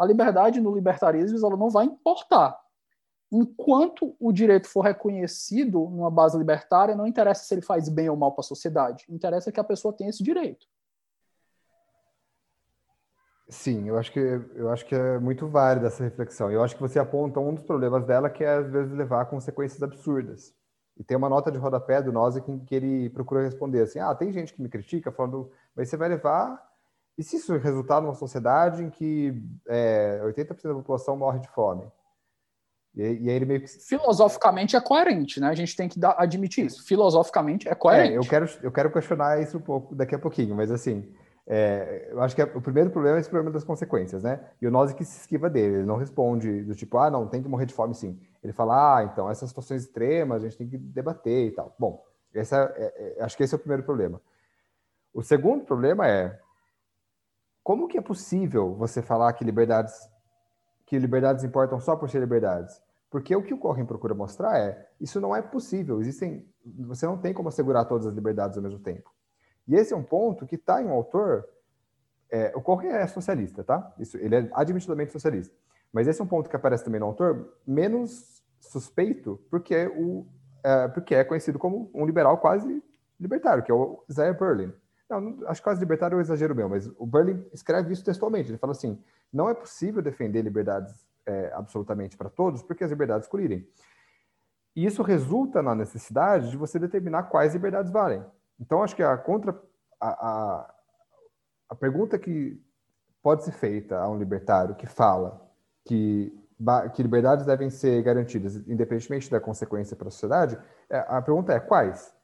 [0.00, 2.58] a liberdade no libertarismo ela não vai importar.
[3.30, 8.16] Enquanto o direito for reconhecido numa base libertária, não interessa se ele faz bem ou
[8.16, 10.66] mal para a sociedade, interessa que a pessoa tenha esse direito.
[13.50, 16.50] Sim, eu acho que eu acho que é muito válida essa reflexão.
[16.50, 19.26] Eu acho que você aponta um dos problemas dela, que é às vezes levar a
[19.26, 20.54] consequências absurdas.
[20.98, 24.14] E tem uma nota de rodapé do Nozick em que ele procura responder assim: ah,
[24.14, 26.62] tem gente que me critica falando, mas você vai levar.
[27.16, 31.90] E se isso resultar numa sociedade em que é, 80% da população morre de fome?
[32.94, 33.68] E, e, aí ele meio que...
[33.68, 35.48] Filosoficamente é coerente, né?
[35.48, 36.84] A gente tem que dar, admitir isso.
[36.84, 38.14] Filosoficamente é coerente.
[38.14, 41.12] É, eu, quero, eu quero questionar isso um pouco daqui a pouquinho, mas assim,
[41.46, 44.38] é, eu acho que é, o primeiro problema é esse problema das consequências, né?
[44.60, 47.48] E o Nozick se esquiva dele, ele não responde do tipo, ah, não, tem que
[47.48, 48.20] morrer de fome sim.
[48.44, 51.74] Ele fala, ah, então, essas situações extremas a gente tem que debater e tal.
[51.78, 54.20] Bom, essa, é, é, acho que esse é o primeiro problema.
[55.14, 56.38] O segundo problema é,
[57.62, 59.94] como que é possível você falar que liberdades,
[60.88, 62.80] que liberdades importam só por ser liberdades?
[63.10, 67.18] Porque o que o Corren procura mostrar é, isso não é possível, existem, você não
[67.18, 69.10] tem como assegurar todas as liberdades ao mesmo tempo.
[69.66, 71.46] E esse é um ponto que está em um autor.
[72.30, 73.94] É, o Correa é socialista, tá?
[73.98, 75.54] Isso, ele é admitidamente socialista.
[75.92, 80.26] Mas esse é um ponto que aparece também no autor, menos suspeito, porque, é o,
[80.64, 82.82] é, porque é conhecido como um liberal quase
[83.20, 84.72] libertário, que é o Isaiah Berlin.
[85.08, 88.50] Não, acho que quase libertário é um exagero meu, mas o Berlin escreve isso textualmente.
[88.50, 90.94] Ele fala assim: não é possível defender liberdades
[91.26, 93.66] é, absolutamente para todos, porque as liberdades colidem.
[94.76, 98.24] E isso resulta na necessidade de você determinar quais liberdades valem.
[98.60, 99.58] Então, acho que a contra
[100.00, 100.74] a, a,
[101.70, 102.62] a pergunta que
[103.22, 105.40] pode ser feita a um libertário que fala
[105.84, 106.32] que,
[106.94, 111.60] que liberdades devem ser garantidas, independentemente da consequência para a sociedade, é, a pergunta é
[111.60, 112.14] quais?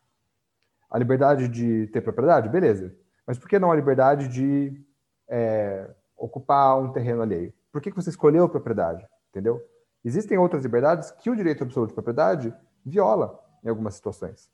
[0.95, 2.49] A liberdade de ter propriedade?
[2.49, 2.95] Beleza.
[3.27, 4.81] Mas por que não a liberdade de
[5.27, 7.53] é, ocupar um terreno alheio?
[7.73, 9.05] Por que, que você escolheu a propriedade?
[9.31, 9.61] Entendeu?
[10.05, 12.55] Existem outras liberdades que o direito absoluto de propriedade
[12.87, 14.49] viola em algumas situações.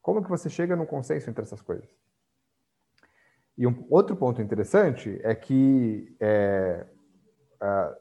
[0.00, 1.90] Como que você chega num consenso entre essas coisas?
[3.58, 6.86] E um outro ponto interessante é que é,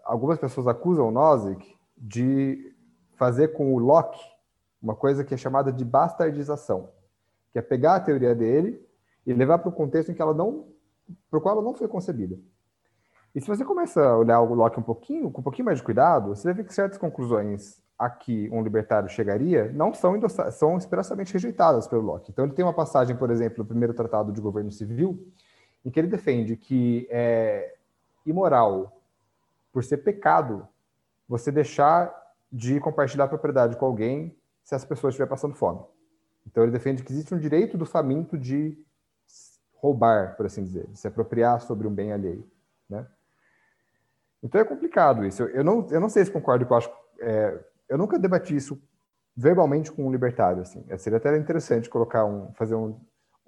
[0.03, 2.71] algumas pessoas acusam o Nozick de
[3.15, 4.23] fazer com o Locke
[4.79, 6.93] uma coisa que é chamada de bastardização,
[7.55, 8.85] que é pegar a teoria dele
[9.25, 10.67] e levar para o contexto em que ela não,
[11.31, 12.37] para o qual ela não foi concebida.
[13.33, 15.83] E se você começa a olhar o Locke um pouquinho, com um pouquinho mais de
[15.85, 20.19] cuidado, você vai ver que certas conclusões a que um libertário chegaria não são,
[20.51, 22.29] são expressamente rejeitadas pelo Locke.
[22.29, 25.25] Então, ele tem uma passagem, por exemplo, no primeiro tratado de governo civil,
[25.85, 27.73] em que ele defende que é
[28.25, 29.01] imoral,
[29.71, 30.67] por ser pecado,
[31.25, 32.13] você deixar
[32.51, 35.94] de compartilhar propriedade com alguém se as pessoas estiverem passando fome.
[36.45, 38.77] Então ele defende que existe um direito do faminto de
[39.73, 42.49] roubar, por assim dizer, de se apropriar sobre um bem alheio,
[42.89, 43.05] né?
[44.41, 45.43] Então é complicado isso.
[45.43, 46.91] Eu, não, eu não sei se concordo eu acho.
[47.19, 48.81] É, eu nunca debati isso
[49.35, 50.85] verbalmente com um libertário, assim.
[50.97, 52.99] Seria até interessante colocar um, fazer um,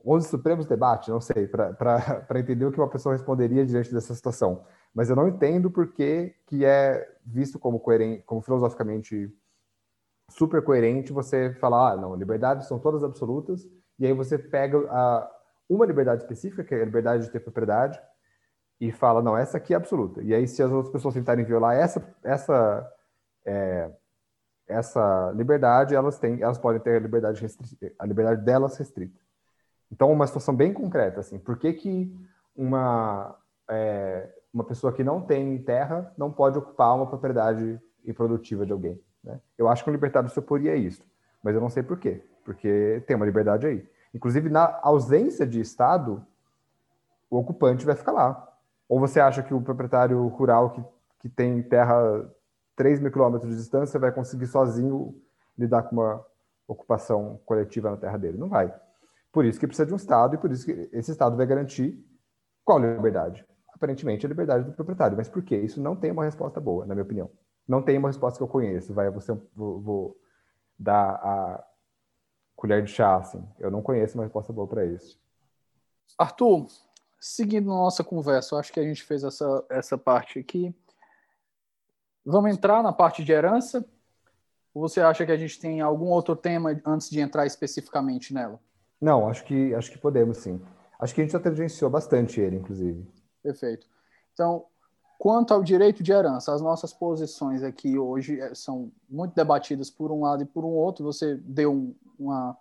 [0.05, 4.65] 11 Supremos debate, não sei, para entender o que uma pessoa responderia diante dessa situação.
[4.93, 9.31] Mas eu não entendo por que, que é visto como coerente, como filosoficamente
[10.29, 13.67] super coerente você falar, ah, não, liberdades são todas absolutas,
[13.99, 15.31] e aí você pega a,
[15.69, 17.99] uma liberdade específica, que é a liberdade de ter propriedade,
[18.79, 20.21] e fala, não, essa aqui é absoluta.
[20.21, 22.93] E aí, se as outras pessoas tentarem violar essa, essa,
[23.43, 23.89] é,
[24.67, 27.43] essa liberdade, elas, têm, elas podem ter a liberdade,
[27.97, 29.19] a liberdade delas restrita.
[29.91, 32.15] Então, uma situação bem concreta, assim, por que, que
[32.55, 33.35] uma,
[33.69, 39.01] é, uma pessoa que não tem terra não pode ocupar uma propriedade improdutiva de alguém?
[39.27, 39.39] Né?
[39.57, 41.03] Eu acho que o libertário se oporia a isso,
[41.43, 43.85] mas eu não sei por quê, porque tem uma liberdade aí.
[44.13, 46.25] Inclusive, na ausência de Estado,
[47.29, 48.57] o ocupante vai ficar lá.
[48.87, 50.83] Ou você acha que o proprietário rural que,
[51.19, 52.25] que tem terra
[52.77, 55.13] 3 mil quilômetros de distância vai conseguir sozinho
[55.57, 56.25] lidar com uma
[56.65, 58.37] ocupação coletiva na terra dele?
[58.37, 58.73] Não vai.
[59.31, 62.01] Por isso que precisa de um Estado e por isso que esse Estado vai garantir
[62.63, 63.45] qual liberdade?
[63.73, 65.17] Aparentemente a liberdade do proprietário.
[65.17, 65.57] Mas por quê?
[65.57, 67.29] Isso não tem uma resposta boa, na minha opinião.
[67.67, 68.93] Não tem uma resposta que eu conheço.
[68.93, 70.21] Vai, você, vou, vou
[70.79, 71.67] dar a
[72.55, 73.43] colher de chá, assim.
[73.59, 75.19] Eu não conheço uma resposta boa para isso.
[76.17, 76.67] Arthur,
[77.19, 80.73] seguindo nossa conversa, eu acho que a gente fez essa, essa parte aqui.
[82.25, 83.85] Vamos entrar na parte de herança?
[84.73, 88.59] Ou você acha que a gente tem algum outro tema antes de entrar especificamente nela?
[88.99, 90.61] Não, acho que, acho que podemos sim.
[90.99, 93.05] Acho que a gente já tangenciou bastante ele, inclusive.
[93.43, 93.87] Perfeito.
[94.33, 94.65] Então,
[95.17, 100.11] quanto ao direito de herança, as nossas posições aqui hoje eh, são muito debatidas por
[100.11, 101.05] um lado e por um outro.
[101.05, 102.57] Você deu um, uma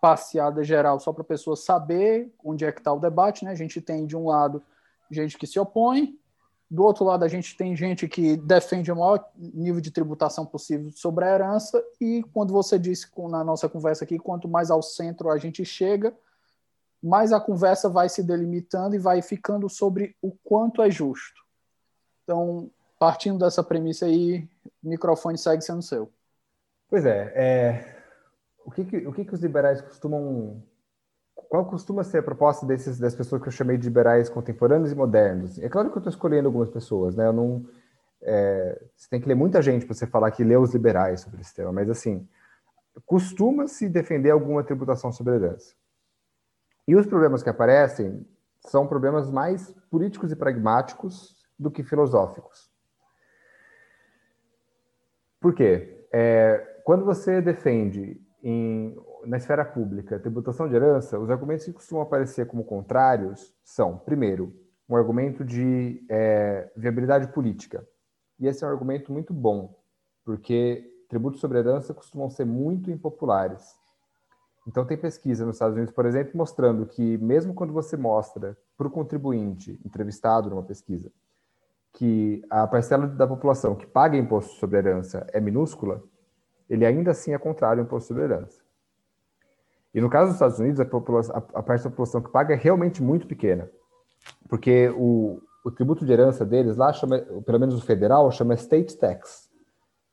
[0.00, 3.44] passeada geral só para a pessoa saber onde é que está o debate.
[3.44, 3.50] Né?
[3.50, 4.62] A gente tem, de um lado,
[5.10, 6.18] gente que se opõe,
[6.70, 10.92] do outro lado, a gente tem gente que defende o maior nível de tributação possível
[10.92, 15.30] sobre a herança, e quando você disse na nossa conversa aqui, quanto mais ao centro
[15.30, 16.16] a gente chega,
[17.02, 21.40] mais a conversa vai se delimitando e vai ficando sobre o quanto é justo.
[22.30, 24.48] Então, partindo dessa premissa aí,
[24.84, 26.08] o microfone segue sendo seu.
[26.88, 28.04] Pois é, é...
[28.64, 30.62] o, que, que, o que, que os liberais costumam
[31.48, 34.94] qual costuma ser a proposta desses, das pessoas que eu chamei de liberais contemporâneos e
[34.94, 35.58] modernos?
[35.58, 37.26] É claro que eu estou escolhendo algumas pessoas, né?
[37.26, 37.66] Eu não,
[38.22, 41.40] é, você tem que ler muita gente para você falar que lê os liberais sobre
[41.40, 42.28] esse tema, mas assim,
[43.04, 45.74] costuma-se defender alguma tributação sobre herança.
[46.86, 48.24] E os problemas que aparecem
[48.60, 52.70] são problemas mais políticos e pragmáticos do que filosóficos.
[55.38, 56.06] Por quê?
[56.12, 58.96] É, quando você defende em
[59.26, 64.50] na esfera pública, tributação de herança, os argumentos que costumam aparecer como contrários são, primeiro,
[64.88, 67.86] um argumento de é, viabilidade política.
[68.38, 69.78] E esse é um argumento muito bom,
[70.24, 73.78] porque tributos sobre herança costumam ser muito impopulares.
[74.66, 78.86] Então, tem pesquisa nos Estados Unidos, por exemplo, mostrando que, mesmo quando você mostra para
[78.86, 81.12] o contribuinte entrevistado numa pesquisa
[81.92, 86.02] que a parcela da população que paga imposto sobre herança é minúscula,
[86.68, 88.60] ele ainda assim é contrário ao imposto sobre herança.
[89.92, 90.84] E no caso dos Estados Unidos, a,
[91.58, 93.68] a, parte da população que paga é realmente muito pequena,
[94.48, 98.96] porque o, o tributo de herança deles lá, chama, pelo menos o federal, chama State
[98.96, 99.50] Tax,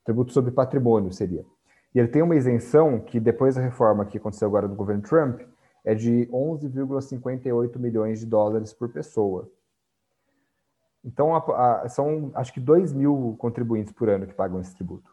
[0.03, 1.45] tributo sobre patrimônio seria.
[1.93, 5.41] E ele tem uma isenção que depois da reforma que aconteceu agora no governo Trump,
[5.85, 9.49] é de 11,58 milhões de dólares por pessoa.
[11.07, 15.09] Então, a, a, são acho que 2 mil contribuintes por ano que pagam esse tributo.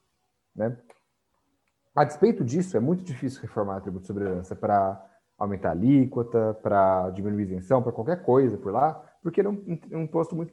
[0.53, 0.77] Né?
[1.95, 5.01] A despeito disso, é muito difícil reformar o tributo sobre herança para
[5.39, 9.51] aumentar a alíquota, para diminuir a isenção, para qualquer coisa por lá, porque ele é
[9.53, 10.53] um, um imposto muito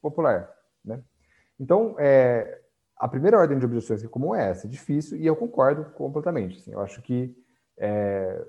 [0.00, 0.50] popular.
[0.82, 1.02] Né?
[1.60, 2.62] Então, é,
[2.96, 5.84] a primeira ordem de objeções que é comum é essa, é difícil, e eu concordo
[5.90, 6.60] completamente.
[6.60, 7.36] Assim, eu acho que
[7.76, 8.42] é,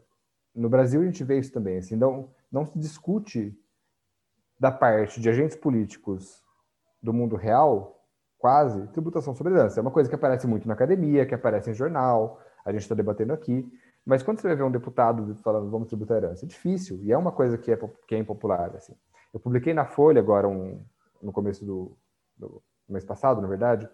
[0.56, 1.80] no Brasil a gente vê isso também.
[1.80, 3.54] Assim, não, não se discute
[4.60, 6.44] da parte de agentes políticos
[7.02, 8.04] do mundo real,
[8.38, 9.80] quase, tributação sobre herança.
[9.80, 12.96] É uma coisa que aparece muito na academia, que aparece em jornal, a gente está
[12.96, 13.72] debatendo aqui.
[14.06, 17.18] Mas quando você vai ver um deputado falando vamos tributar herança, é difícil, e é
[17.18, 17.78] uma coisa que é,
[18.08, 18.76] que é impopular.
[18.76, 18.96] Assim.
[19.34, 20.84] Eu publiquei na Folha agora, um,
[21.22, 21.98] no começo do,
[22.38, 23.88] do mês passado, na verdade,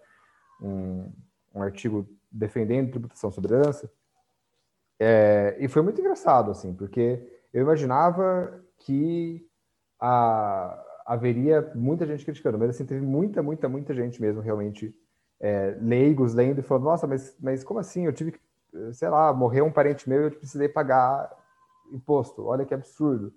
[0.60, 1.12] um,
[1.54, 3.90] um artigo defendendo tributação sobre herança,
[4.98, 9.46] é, e foi muito engraçado, assim, porque eu imaginava que
[10.00, 14.94] a, haveria muita gente criticando, mas assim, teve muita, muita, muita gente mesmo realmente
[15.40, 18.06] é, leigos lendo e falando, nossa, mas, mas como assim?
[18.06, 18.40] Eu tive que,
[18.92, 21.30] sei lá, morreu um parente meu e eu precisei pagar
[21.92, 22.46] imposto.
[22.46, 23.32] Olha que absurdo.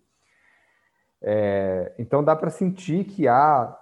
[1.22, 3.78] É, então dá para sentir que há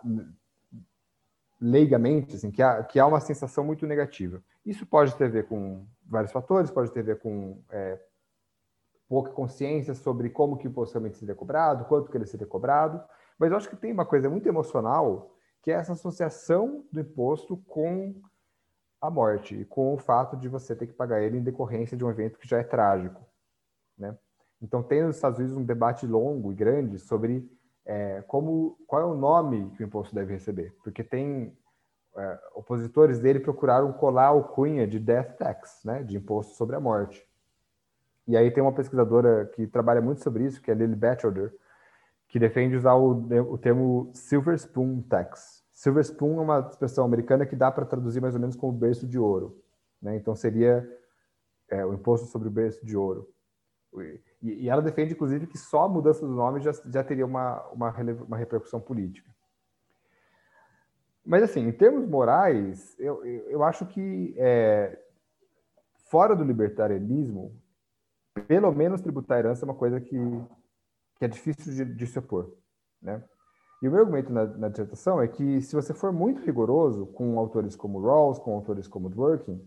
[1.59, 4.41] leigamente, assim, que há, que há uma sensação muito negativa.
[4.65, 7.99] Isso pode ter a ver com vários fatores, pode ter a ver com é,
[9.07, 13.03] pouca consciência sobre como que o imposto realmente seria cobrado, quanto que ele seria cobrado,
[13.37, 15.31] mas eu acho que tem uma coisa muito emocional,
[15.61, 18.15] que é essa associação do imposto com
[19.01, 22.03] a morte, e com o fato de você ter que pagar ele em decorrência de
[22.03, 23.23] um evento que já é trágico,
[23.97, 24.17] né?
[24.61, 27.47] Então tem nos Estados Unidos um debate longo e grande sobre
[27.85, 31.55] é, como qual é o nome que o imposto deve receber, porque tem
[32.17, 36.79] é, opositores dele procuraram colar o cunha de death tax, né, de imposto sobre a
[36.79, 37.27] morte.
[38.27, 41.53] E aí tem uma pesquisadora que trabalha muito sobre isso, que é Lily Batchelder,
[42.27, 43.11] que defende usar o,
[43.51, 45.63] o termo silver spoon tax.
[45.71, 49.05] Silver spoon é uma expressão americana que dá para traduzir mais ou menos como berço
[49.05, 49.61] de ouro.
[50.01, 50.15] Né?
[50.15, 50.87] Então seria
[51.69, 53.29] é, o imposto sobre o berço de ouro.
[54.41, 57.61] E, e, ela defende, inclusive, que só a mudança do nome já, já teria uma,
[57.69, 57.91] uma,
[58.27, 59.29] uma repercussão política.
[61.25, 64.99] Mas, assim, em termos morais, eu, eu, eu acho que é,
[66.09, 67.59] fora do libertarianismo,
[68.47, 70.17] pelo menos tributar a herança é uma coisa que,
[71.17, 72.53] que é difícil de, de se opor,
[73.01, 73.23] né?
[73.81, 77.37] E o meu argumento na, na, dissertação é que se você for muito rigoroso com
[77.37, 79.61] autores como Rawls, com autores como Dworkin,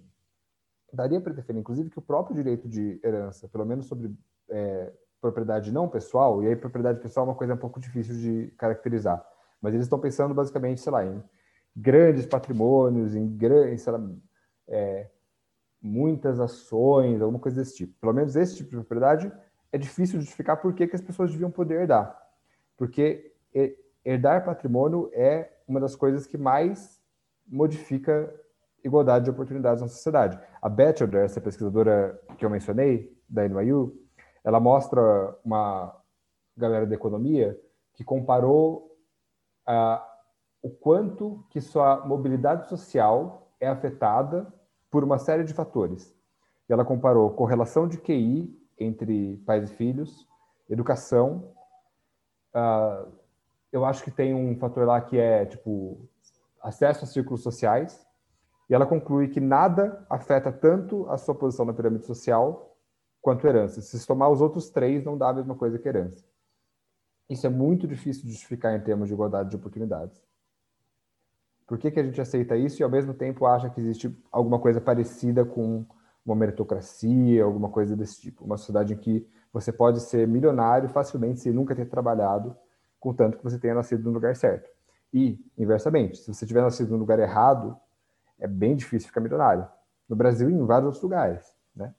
[0.93, 4.15] daria para defender, inclusive, que o próprio direito de herança, pelo menos sobre
[4.49, 8.51] é, propriedade não pessoal, e aí propriedade pessoal é uma coisa um pouco difícil de
[8.57, 9.25] caracterizar,
[9.61, 11.23] mas eles estão pensando basicamente, sei lá, em
[11.77, 14.01] grandes patrimônios, em grandes, sei lá,
[14.69, 15.11] é,
[15.81, 17.95] muitas ações, alguma coisa desse tipo.
[18.01, 19.33] Pelo menos esse tipo de propriedade
[19.73, 22.17] é difícil justificar por que, que as pessoas deviam poder herdar.
[22.77, 23.33] Porque
[24.05, 27.01] herdar patrimônio é uma das coisas que mais
[27.47, 28.33] modifica
[28.83, 30.39] igualdade de oportunidades na sociedade.
[30.63, 33.95] A Batchelder, essa pesquisadora que eu mencionei, da NYU,
[34.43, 35.95] ela mostra uma
[36.57, 37.59] galera da economia
[37.93, 38.97] que comparou
[39.69, 40.01] uh,
[40.63, 44.53] o quanto que sua mobilidade social é afetada
[44.91, 46.15] por uma série de fatores.
[46.69, 50.27] E ela comparou correlação de QI entre pais e filhos,
[50.69, 51.53] educação.
[52.55, 53.11] Uh,
[53.73, 55.99] eu acho que tem um fator lá que é tipo
[56.63, 58.07] acesso a círculos sociais.
[58.69, 62.77] E ela conclui que nada afeta tanto a sua posição na pirâmide social
[63.21, 63.81] quanto herança.
[63.81, 66.25] Se tomar os outros três, não dá a mesma coisa que herança.
[67.29, 70.23] Isso é muito difícil de justificar em termos de igualdade de oportunidades.
[71.69, 74.59] Por que, que a gente aceita isso e, ao mesmo tempo, acha que existe alguma
[74.59, 75.85] coisa parecida com
[76.25, 78.43] uma meritocracia, alguma coisa desse tipo?
[78.43, 82.57] Uma sociedade em que você pode ser milionário facilmente sem nunca ter trabalhado,
[82.99, 84.71] contanto que você tenha nascido no lugar certo.
[85.13, 87.77] E, inversamente, se você tiver nascido no lugar errado,
[88.39, 89.69] é bem difícil ficar milionário.
[90.09, 91.95] No Brasil e em vários outros lugares, né?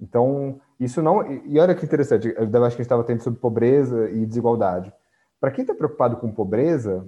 [0.00, 1.30] Então, isso não...
[1.30, 4.90] E olha que interessante, eu acho que a gente estava tendo sobre pobreza e desigualdade.
[5.38, 7.06] Para quem está preocupado com pobreza,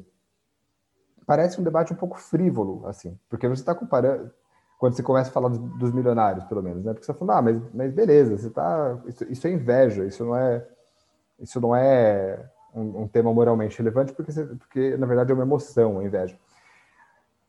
[1.27, 4.31] parece um debate um pouco frívolo, assim, porque você está comparando,
[4.79, 6.93] quando você começa a falar dos, dos, milionários, pelo menos, né?
[6.93, 10.37] Porque você fala, ah, mas, mas beleza, você tá, isso, isso, é inveja, isso não
[10.37, 10.67] é,
[11.39, 12.45] isso não é,
[12.75, 16.37] um, um tema moralmente relevante, porque, porque na verdade é uma emoção, a inveja.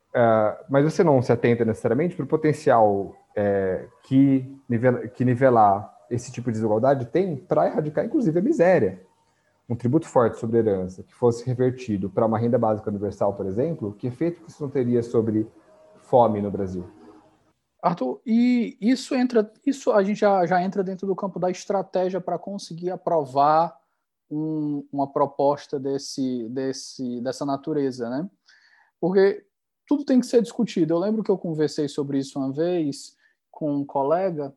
[0.09, 5.91] Uh, mas você não se atenta necessariamente para o potencial é, que, nivela, que nivelar
[6.09, 9.01] esse tipo de desigualdade tem para erradicar, inclusive, a miséria.
[9.69, 13.93] Um tributo forte sobre herança que fosse revertido para uma renda básica universal, por exemplo,
[13.93, 15.47] que efeito que isso não teria sobre
[16.01, 16.85] fome no Brasil?
[17.81, 22.21] Arthur, e isso entra, isso a gente já, já entra dentro do campo da estratégia
[22.21, 23.77] para conseguir aprovar
[24.29, 28.29] um, uma proposta desse, desse, dessa natureza, né?
[28.99, 29.45] Porque
[29.85, 30.93] tudo tem que ser discutido.
[30.93, 33.17] Eu lembro que eu conversei sobre isso uma vez
[33.51, 34.53] com um colega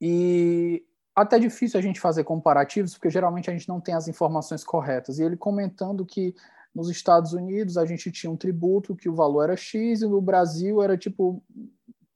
[0.00, 0.86] e
[1.22, 5.18] até difícil a gente fazer comparativos, porque geralmente a gente não tem as informações corretas.
[5.18, 6.34] E ele comentando que
[6.74, 10.20] nos Estados Unidos a gente tinha um tributo que o valor era X e no
[10.20, 11.42] Brasil era tipo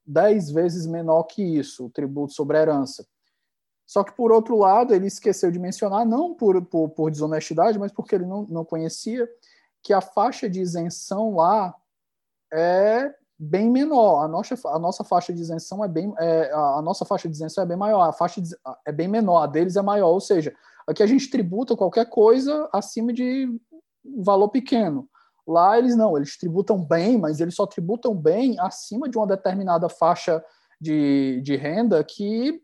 [0.05, 3.05] 10 vezes menor que isso, o tributo sobre a herança.
[3.85, 7.91] Só que, por outro lado, ele esqueceu de mencionar, não por, por, por desonestidade, mas
[7.91, 9.29] porque ele não, não conhecia,
[9.81, 11.75] que a faixa de isenção lá
[12.51, 14.23] é bem menor.
[14.23, 17.63] A nossa, a nossa faixa de isenção é bem é, a nossa faixa de isenção
[17.63, 18.49] é bem maior, a faixa de,
[18.85, 20.53] é bem menor, a deles é maior, ou seja,
[20.87, 23.49] aqui a gente tributa qualquer coisa acima de
[24.23, 25.07] valor pequeno.
[25.45, 29.89] Lá eles não, eles tributam bem, mas eles só tributam bem acima de uma determinada
[29.89, 30.43] faixa
[30.79, 32.61] de, de renda que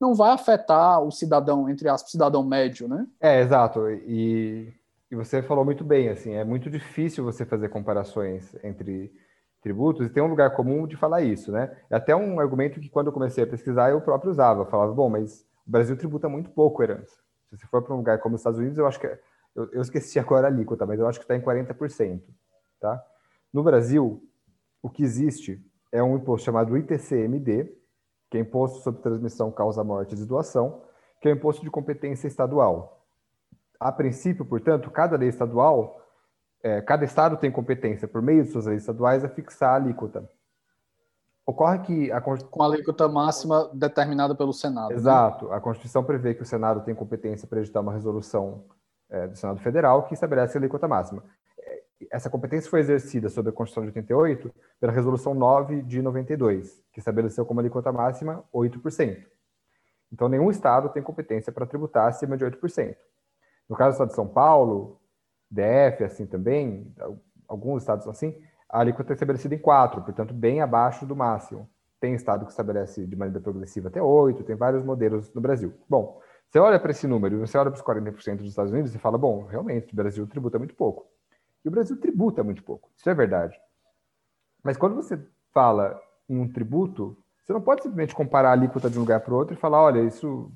[0.00, 3.06] não vai afetar o cidadão, entre aspas, cidadão médio, né?
[3.20, 3.88] É, exato.
[3.90, 4.72] E,
[5.10, 9.12] e você falou muito bem, assim, é muito difícil você fazer comparações entre
[9.62, 11.76] tributos, e tem um lugar comum de falar isso, né?
[11.90, 15.10] É até um argumento que quando eu comecei a pesquisar eu próprio usava, falava, bom,
[15.10, 17.14] mas o Brasil tributa muito pouco herança.
[17.48, 19.06] Se você for para um lugar como os Estados Unidos, eu acho que,
[19.54, 22.22] eu, eu esqueci agora a alíquota, mas eu acho que está em 40%,
[22.80, 23.02] tá?
[23.52, 24.22] No Brasil,
[24.82, 27.80] o que existe é um imposto chamado ITCMD,
[28.30, 30.82] que é Imposto sobre Transmissão, Causa Mortes e Doação,
[31.20, 33.04] que é o imposto de competência estadual.
[33.78, 36.00] A princípio, portanto, cada lei estadual
[36.62, 40.28] é, cada estado tem competência, por meio de suas leis estaduais, a fixar a alíquota.
[41.46, 44.90] Ocorre que a Com a alíquota máxima determinada pelo Senado.
[44.90, 44.94] Né?
[44.94, 45.48] Exato.
[45.48, 45.56] Né?
[45.56, 48.64] A Constituição prevê que o Senado tem competência para editar uma resolução
[49.08, 51.24] é, do Senado Federal que estabelece a alíquota máxima.
[51.58, 56.84] É, essa competência foi exercida sob a Constituição de 88 pela Resolução 9 de 92,
[56.92, 59.26] que estabeleceu como alíquota máxima 8%.
[60.12, 62.96] Então, nenhum estado tem competência para tributar acima de 8%.
[63.68, 64.99] No caso do estado de São Paulo,
[65.50, 66.94] DF, assim também,
[67.48, 71.68] alguns estados assim, a alíquota é estabelecida em 4, portanto, bem abaixo do máximo.
[71.98, 75.74] Tem estado que estabelece de maneira progressiva até 8, tem vários modelos no Brasil.
[75.88, 78.98] Bom, você olha para esse número, você olha para os 40% dos Estados Unidos e
[78.98, 81.06] fala, bom, realmente, o Brasil tributa muito pouco.
[81.64, 83.60] E o Brasil tributa muito pouco, isso é verdade.
[84.62, 85.20] Mas quando você
[85.52, 89.34] fala em um tributo, você não pode simplesmente comparar a alíquota de um lugar para
[89.34, 90.50] o outro e falar, olha, isso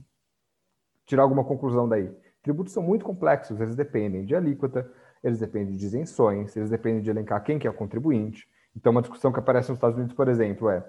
[1.04, 2.10] tirar alguma conclusão daí.
[2.44, 4.88] Tributos são muito complexos, eles dependem de alíquota,
[5.22, 8.46] eles dependem de isenções, eles dependem de elencar quem que é o contribuinte.
[8.76, 10.84] Então, uma discussão que aparece nos Estados Unidos, por exemplo, é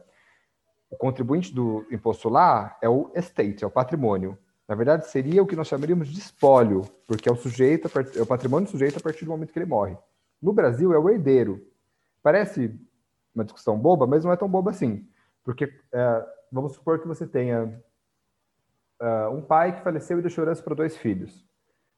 [0.89, 4.37] o contribuinte do imposto lá é o estate, é o patrimônio.
[4.67, 8.25] Na verdade, seria o que nós chamaríamos de espólio, porque é o sujeito, é o
[8.25, 9.97] patrimônio do sujeito a partir do momento que ele morre.
[10.41, 11.65] No Brasil, é o herdeiro.
[12.21, 12.77] Parece
[13.33, 15.07] uma discussão boba, mas não é tão boba assim.
[15.41, 17.81] Porque é, vamos supor que você tenha
[19.01, 21.45] uh, um pai que faleceu e deixou herança para dois filhos.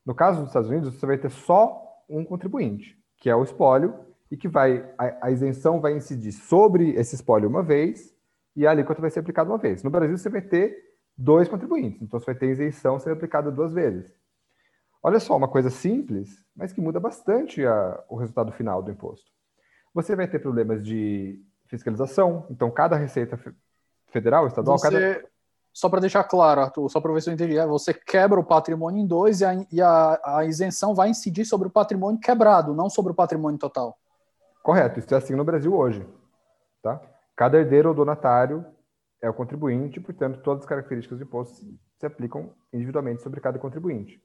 [0.06, 3.94] No caso dos Estados Unidos, você vai ter só um contribuinte, que é o espólio,
[4.30, 8.14] e que vai a, a isenção vai incidir sobre esse espólio uma vez
[8.56, 9.84] e a alíquota vai ser aplicada uma vez.
[9.84, 10.76] No Brasil, você vai ter
[11.18, 14.14] dois contribuintes, então você vai ter isenção sendo aplicada duas vezes.
[15.02, 19.32] Olha só, uma coisa simples, mas que muda bastante a, o resultado final do imposto.
[19.94, 23.40] Você vai ter problemas de fiscalização, então cada receita
[24.08, 25.30] federal, estadual, você, cada
[25.78, 28.44] só para deixar claro, Arthur, só para ver se eu entendi, é, você quebra o
[28.44, 32.74] patrimônio em dois e, a, e a, a, isenção vai incidir sobre o patrimônio quebrado,
[32.74, 33.96] não sobre o patrimônio total.
[34.64, 36.04] Correto, isso é assim no Brasil hoje.
[36.82, 37.00] Tá?
[37.36, 38.66] Cada herdeiro ou donatário
[39.22, 41.64] é o contribuinte, portanto, todas as características do imposto
[42.00, 44.20] se aplicam individualmente sobre cada contribuinte.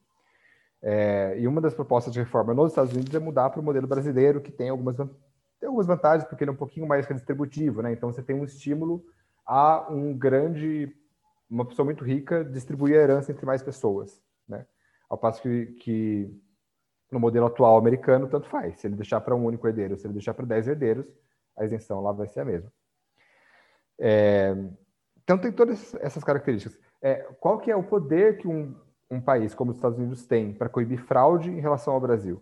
[0.80, 3.86] É, e uma das propostas de reforma nos Estados Unidos é mudar para o modelo
[3.86, 7.92] brasileiro, que tem algumas, tem algumas vantagens, porque ele é um pouquinho mais redistributivo, né?
[7.92, 9.04] então você tem um estímulo
[9.46, 10.96] a um grande
[11.52, 14.66] uma pessoa muito rica distribuir a herança entre mais pessoas, né?
[15.08, 16.42] Ao passo que, que
[17.10, 18.80] no modelo atual americano, tanto faz.
[18.80, 21.06] Se ele deixar para um único herdeiro, se ele deixar para 10 herdeiros,
[21.56, 22.72] a isenção lá vai ser a mesma.
[24.00, 24.56] É,
[25.22, 26.80] então, tem todas essas características.
[27.02, 28.74] É, qual que é o poder que um,
[29.10, 32.36] um país como os Estados Unidos tem para coibir fraude em relação ao Brasil?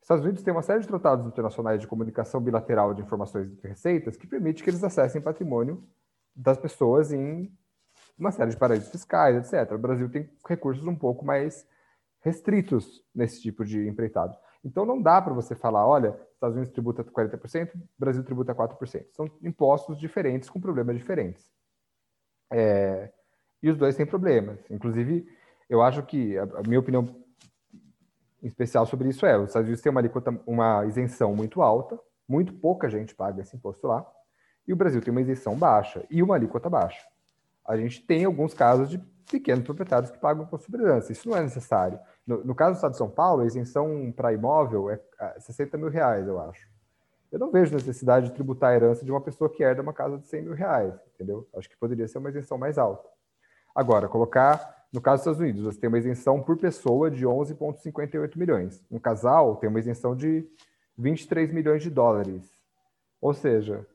[0.00, 3.68] Os Estados Unidos têm uma série de tratados internacionais de comunicação bilateral de informações e
[3.68, 5.84] receitas que permite que eles acessem patrimônio
[6.34, 7.56] das pessoas em
[8.18, 9.72] uma série de paraísos fiscais, etc.
[9.72, 11.66] O Brasil tem recursos um pouco mais
[12.20, 14.36] restritos nesse tipo de empreitado.
[14.64, 19.06] Então não dá para você falar, olha, Estados Unidos tributa 40%, Brasil tributa 4%.
[19.12, 21.50] São impostos diferentes com problemas diferentes.
[22.52, 23.10] É,
[23.62, 24.58] e os dois têm problemas.
[24.70, 25.26] Inclusive,
[25.68, 27.22] eu acho que a, a minha opinião
[28.42, 31.98] especial sobre isso é, os Estados Unidos têm uma, alíquota, uma isenção muito alta,
[32.28, 34.06] muito pouca gente paga esse imposto lá,
[34.66, 37.04] e o Brasil tem uma isenção baixa e uma alíquota baixa.
[37.66, 38.98] A gente tem alguns casos de
[39.30, 41.12] pequenos proprietários que pagam sobre herança.
[41.12, 41.98] Isso não é necessário.
[42.26, 45.00] No, no, caso do Estado de São Paulo, a isenção para imóvel é
[45.38, 46.68] 60 mil reais, eu acho.
[47.30, 50.18] Eu não vejo necessidade de tributar a herança de uma pessoa que herda uma casa
[50.18, 51.48] de 100 mil reais, entendeu?
[51.56, 53.08] Acho que poderia ser uma isenção mais alta.
[53.74, 58.36] Agora, colocar, no caso dos Estados Unidos, você tem uma isenção por pessoa de 11,58
[58.36, 58.84] milhões.
[58.90, 60.46] Um casal tem uma isenção de
[60.98, 62.44] 23 milhões de dólares.
[63.18, 63.86] Ou seja,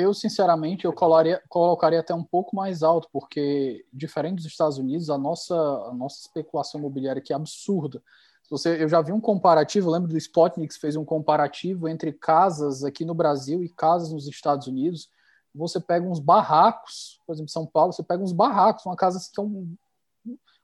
[0.00, 5.10] eu, sinceramente, eu colocaria, colocaria até um pouco mais alto, porque, diferente dos Estados Unidos,
[5.10, 8.02] a nossa, a nossa especulação imobiliária aqui é absurda.
[8.50, 13.04] Você, eu já vi um comparativo, lembro do Spotnik fez um comparativo entre casas aqui
[13.04, 15.08] no Brasil e casas nos Estados Unidos.
[15.54, 19.20] Você pega uns barracos, por exemplo, em São Paulo, você pega uns barracos, uma casa
[19.32, 19.74] que é um,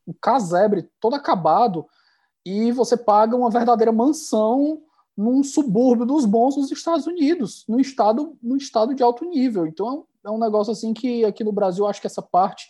[0.07, 1.87] um casebre todo acabado,
[2.45, 4.82] e você paga uma verdadeira mansão
[5.17, 9.67] num subúrbio dos bons dos Estados Unidos, no estado, no estado de alto nível.
[9.67, 12.67] Então é um negócio assim que aqui no Brasil acho que essa parte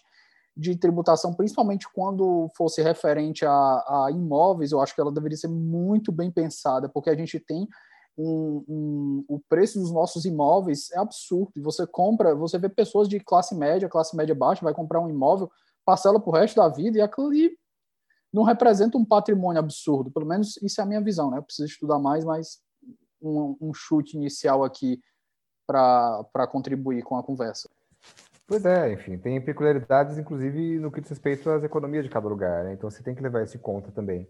[0.57, 5.49] de tributação, principalmente quando fosse referente a, a imóveis, eu acho que ela deveria ser
[5.49, 7.69] muito bem pensada, porque a gente tem
[8.17, 11.53] um, um, o preço dos nossos imóveis é absurdo.
[11.63, 15.51] Você compra, você vê pessoas de classe média, classe média baixa, vai comprar um imóvel,
[15.85, 17.59] parcela o resto da vida e aquilo ali
[18.37, 20.11] não representa um patrimônio absurdo.
[20.11, 21.39] Pelo menos isso é a minha visão, né?
[21.39, 22.61] Eu preciso estudar mais, mas
[23.21, 25.01] um, um chute inicial aqui
[25.67, 27.67] para contribuir com a conversa.
[28.47, 32.63] Pois é, enfim, tem peculiaridades, inclusive, no que diz respeito às economias de cada lugar,
[32.65, 32.75] né?
[32.75, 34.29] Então você tem que levar isso em conta também.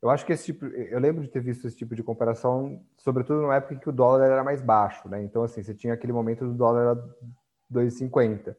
[0.00, 3.42] Eu acho que esse tipo, eu lembro de ter visto esse tipo de comparação, sobretudo
[3.42, 5.20] na época em que o dólar era mais baixo, né?
[5.24, 6.96] Então, assim, você tinha aquele momento do dólar
[7.70, 8.56] 2,50.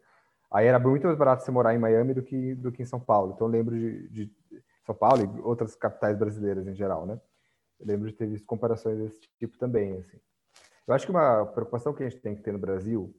[0.51, 2.99] Aí era muito mais barato você morar em Miami do que, do que em São
[2.99, 3.33] Paulo.
[3.33, 4.31] Então, eu lembro de, de
[4.89, 7.19] são Paulo e outras capitais brasileiras em geral, né?
[7.79, 10.19] Eu lembro de ter visto comparações desse tipo também, assim.
[10.87, 13.15] Eu acho que uma preocupação que a gente tem que ter no Brasil,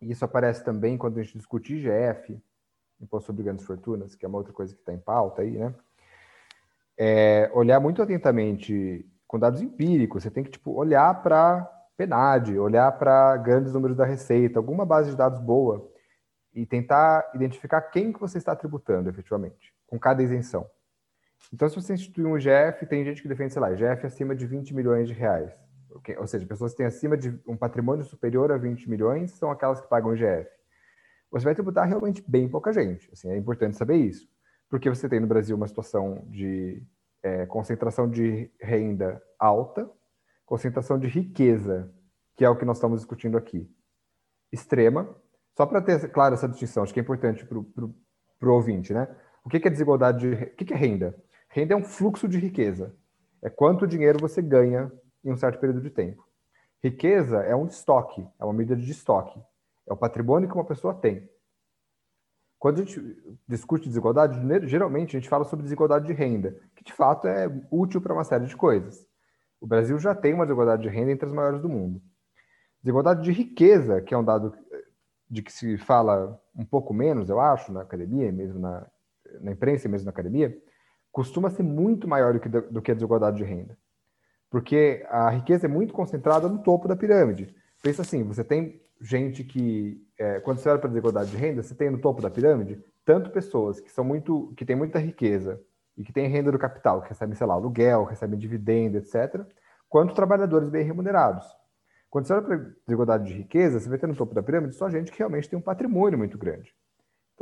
[0.00, 2.38] e isso aparece também quando a gente discute IGF,
[3.00, 5.74] Imposto sobre Grandes Fortunas, que é uma outra coisa que está em pauta aí, né?
[6.96, 10.22] É olhar muito atentamente com dados empíricos.
[10.22, 11.64] Você tem que tipo olhar para
[11.96, 15.90] PNAD, olhar para grandes números da receita, alguma base de dados boa
[16.54, 20.66] e tentar identificar quem que você está tributando efetivamente com cada isenção.
[21.52, 24.46] Então, se você instituir um IGF, tem gente que defende, sei lá, IGF acima de
[24.46, 25.52] 20 milhões de reais.
[26.18, 29.80] Ou seja, pessoas que têm acima de um patrimônio superior a 20 milhões são aquelas
[29.80, 30.48] que pagam IGF.
[31.30, 33.10] Você vai tributar realmente bem pouca gente.
[33.12, 34.28] Assim, é importante saber isso.
[34.68, 36.82] Porque você tem no Brasil uma situação de
[37.22, 39.90] é, concentração de renda alta,
[40.44, 41.92] concentração de riqueza,
[42.36, 43.70] que é o que nós estamos discutindo aqui,
[44.50, 45.14] extrema.
[45.56, 49.08] Só para ter, claro, essa distinção, acho que é importante para o ouvinte, né?
[49.44, 50.44] O que é desigualdade de.
[50.44, 51.14] O que é renda?
[51.52, 52.96] Renda é um fluxo de riqueza.
[53.42, 54.90] É quanto dinheiro você ganha
[55.22, 56.26] em um certo período de tempo.
[56.82, 59.38] Riqueza é um estoque, é uma medida de estoque.
[59.86, 61.28] É o patrimônio que uma pessoa tem.
[62.58, 63.00] Quando a gente
[63.46, 68.00] discute desigualdade, geralmente a gente fala sobre desigualdade de renda, que de fato é útil
[68.00, 69.06] para uma série de coisas.
[69.60, 72.00] O Brasil já tem uma desigualdade de renda entre as maiores do mundo.
[72.82, 74.56] Desigualdade de riqueza, que é um dado
[75.28, 78.86] de que se fala um pouco menos, eu acho, na academia, mesmo na,
[79.40, 80.56] na imprensa e mesmo na academia,
[81.12, 83.78] costuma ser muito maior do que, do que a desigualdade de renda.
[84.50, 87.54] Porque a riqueza é muito concentrada no topo da pirâmide.
[87.82, 91.62] Pensa assim, você tem gente que, é, quando você olha para a desigualdade de renda,
[91.62, 95.60] você tem no topo da pirâmide tanto pessoas que são muito, que têm muita riqueza
[95.96, 99.44] e que têm renda do capital, que recebem, sei lá, aluguel, recebem dividendo, etc.,
[99.88, 101.44] quanto trabalhadores bem remunerados.
[102.08, 104.74] Quando você olha para a desigualdade de riqueza, você vai ter no topo da pirâmide
[104.74, 106.74] só gente que realmente tem um patrimônio muito grande.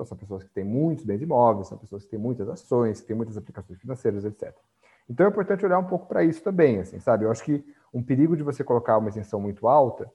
[0.01, 3.07] Então, são pessoas que têm muitos bens imóveis, são pessoas que têm muitas ações, que
[3.07, 4.57] têm muitas aplicações financeiras, etc.
[5.07, 7.27] Então, é importante olhar um pouco para isso também, assim, sabe?
[7.27, 10.11] Eu acho que um perigo de você colocar uma isenção muito alta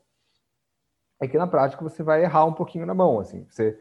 [1.21, 3.45] é que, na prática, você vai errar um pouquinho na mão, assim.
[3.47, 3.79] Você,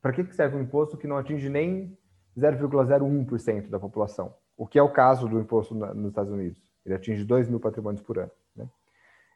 [0.00, 1.98] para que serve um imposto que não atinge nem
[2.38, 4.32] 0,01% da população?
[4.56, 6.62] O que é o caso do imposto nos Estados Unidos.
[6.86, 8.68] Ele atinge 2 mil patrimônios por ano, né?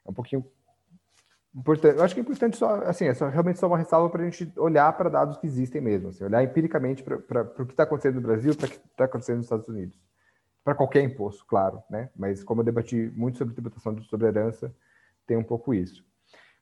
[0.05, 0.45] É um pouquinho
[1.55, 4.21] Importante, eu acho que é importante só, assim, é só, realmente só uma ressalva para
[4.23, 7.83] a gente olhar para dados que existem mesmo, assim, olhar empiricamente para o que está
[7.83, 9.97] acontecendo no Brasil, para o que está acontecendo nos Estados Unidos.
[10.65, 12.09] Para qualquer imposto, claro, né?
[12.13, 14.75] Mas como eu debati muito sobre tributação sobre herança,
[15.25, 16.03] tem um pouco isso.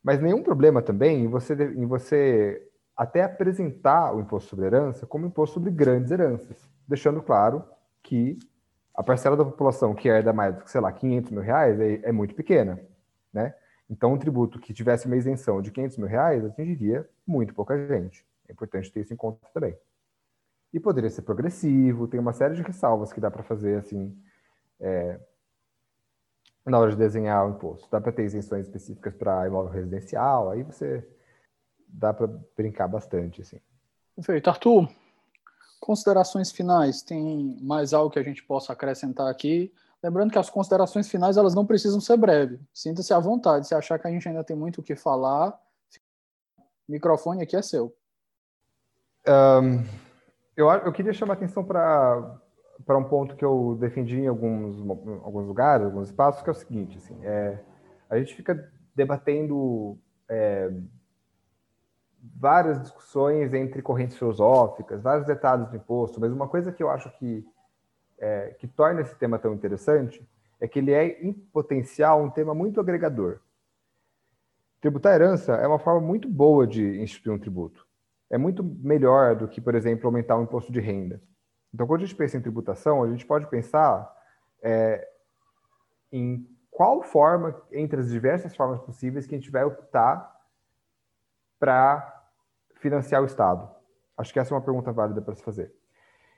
[0.03, 2.61] Mas nenhum problema também em você, em você
[2.95, 7.63] até apresentar o imposto sobre herança como imposto sobre grandes heranças, deixando claro
[8.03, 8.37] que
[8.93, 12.35] a parcela da população que herda mais sei lá, 500 mil reais é, é muito
[12.35, 12.79] pequena,
[13.33, 13.55] né?
[13.89, 18.25] Então, um tributo que tivesse uma isenção de 500 mil reais atingiria muito pouca gente.
[18.47, 19.77] É importante ter isso em conta também.
[20.73, 24.17] E poderia ser progressivo, tem uma série de ressalvas que dá para fazer, assim,
[24.79, 25.19] é,
[26.65, 27.87] na hora de desenhar o imposto.
[27.91, 31.07] Dá para ter isenções específicas para imóvel residencial, aí você
[31.87, 33.59] dá para brincar bastante, assim.
[34.15, 34.49] Perfeito.
[34.49, 34.89] Arthur,
[35.79, 37.01] considerações finais.
[37.01, 39.73] Tem mais algo que a gente possa acrescentar aqui?
[40.03, 42.59] Lembrando que as considerações finais elas não precisam ser breves.
[42.73, 43.67] Sinta-se à vontade.
[43.67, 45.57] Se achar que a gente ainda tem muito o que falar,
[46.59, 47.95] o microfone aqui é seu.
[49.25, 49.85] Um,
[50.57, 52.39] eu, eu queria chamar atenção para
[52.85, 54.77] para um ponto que eu defendi em alguns,
[55.23, 57.59] alguns lugares, alguns espaços, que é o seguinte: assim, é,
[58.09, 59.97] a gente fica debatendo
[60.27, 60.71] é,
[62.35, 67.09] várias discussões entre correntes filosóficas, vários detalhes do imposto, mas uma coisa que eu acho
[67.17, 67.45] que,
[68.23, 70.25] é, que torna esse tema tão interessante
[70.57, 73.41] é que ele é, em potencial, um tema muito agregador.
[74.79, 77.85] Tributar herança é uma forma muito boa de instituir um tributo.
[78.29, 81.21] É muito melhor do que, por exemplo, aumentar o imposto de renda.
[81.73, 84.09] Então, quando a gente pensa em tributação, a gente pode pensar
[84.61, 85.05] é,
[86.09, 90.33] em qual forma, entre as diversas formas possíveis, que a gente vai optar
[91.59, 92.25] para
[92.75, 93.69] financiar o Estado?
[94.17, 95.73] Acho que essa é uma pergunta válida para se fazer.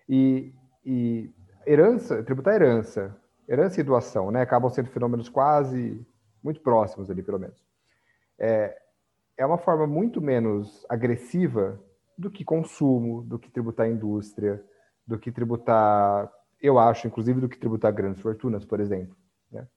[0.09, 0.51] E,
[0.83, 1.31] e
[1.65, 3.15] herança, tributar herança,
[3.47, 6.05] herança e doação, né, acabam sendo fenômenos quase
[6.43, 7.63] muito próximos ali, pelo menos.
[8.37, 8.77] É,
[9.37, 11.79] é uma forma muito menos agressiva
[12.17, 14.63] do que consumo, do que tributar indústria,
[15.05, 19.15] do que tributar, eu acho, inclusive, do que tributar grandes fortunas, por exemplo.
[19.51, 19.67] Né?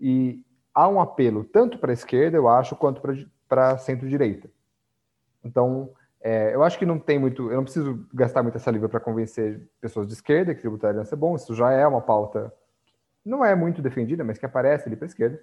[0.00, 3.02] E há um apelo tanto para a esquerda, eu acho, quanto
[3.48, 4.50] para centro-direita.
[5.44, 5.90] Então,
[6.24, 9.60] é, eu acho que não tem muito, eu não preciso gastar muita saliva para convencer
[9.80, 12.52] pessoas de esquerda que tributar a herança é bom, isso já é uma pauta
[13.24, 15.40] não é muito defendida, mas que aparece ali para a esquerda.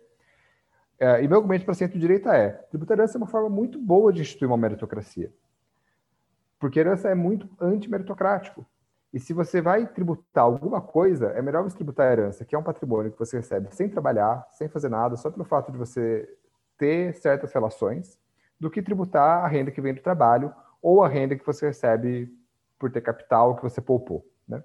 [1.00, 4.14] É, e meu argumento para centro-direita é: tributar a herança é uma forma muito boa
[4.14, 5.34] de instituir uma meritocracia.
[6.60, 8.66] Porque a herança é muito anti-meritocrático.
[9.12, 12.58] E se você vai tributar alguma coisa, é melhor você tributar a herança, que é
[12.58, 16.30] um patrimônio que você recebe sem trabalhar, sem fazer nada, só pelo fato de você
[16.78, 18.20] ter certas relações,
[18.60, 22.32] do que tributar a renda que vem do trabalho ou a renda que você recebe
[22.80, 24.26] por ter capital que você poupou.
[24.48, 24.64] Né?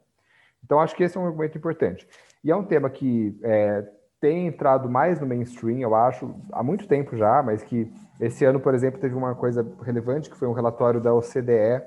[0.65, 2.09] Então, acho que esse é um argumento importante.
[2.43, 3.87] E é um tema que é,
[4.21, 8.59] tem entrado mais no mainstream, eu acho, há muito tempo já, mas que esse ano,
[8.59, 11.83] por exemplo, teve uma coisa relevante, que foi um relatório da OCDE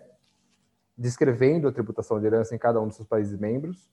[0.97, 3.89] descrevendo a tributação de herança em cada um dos seus países membros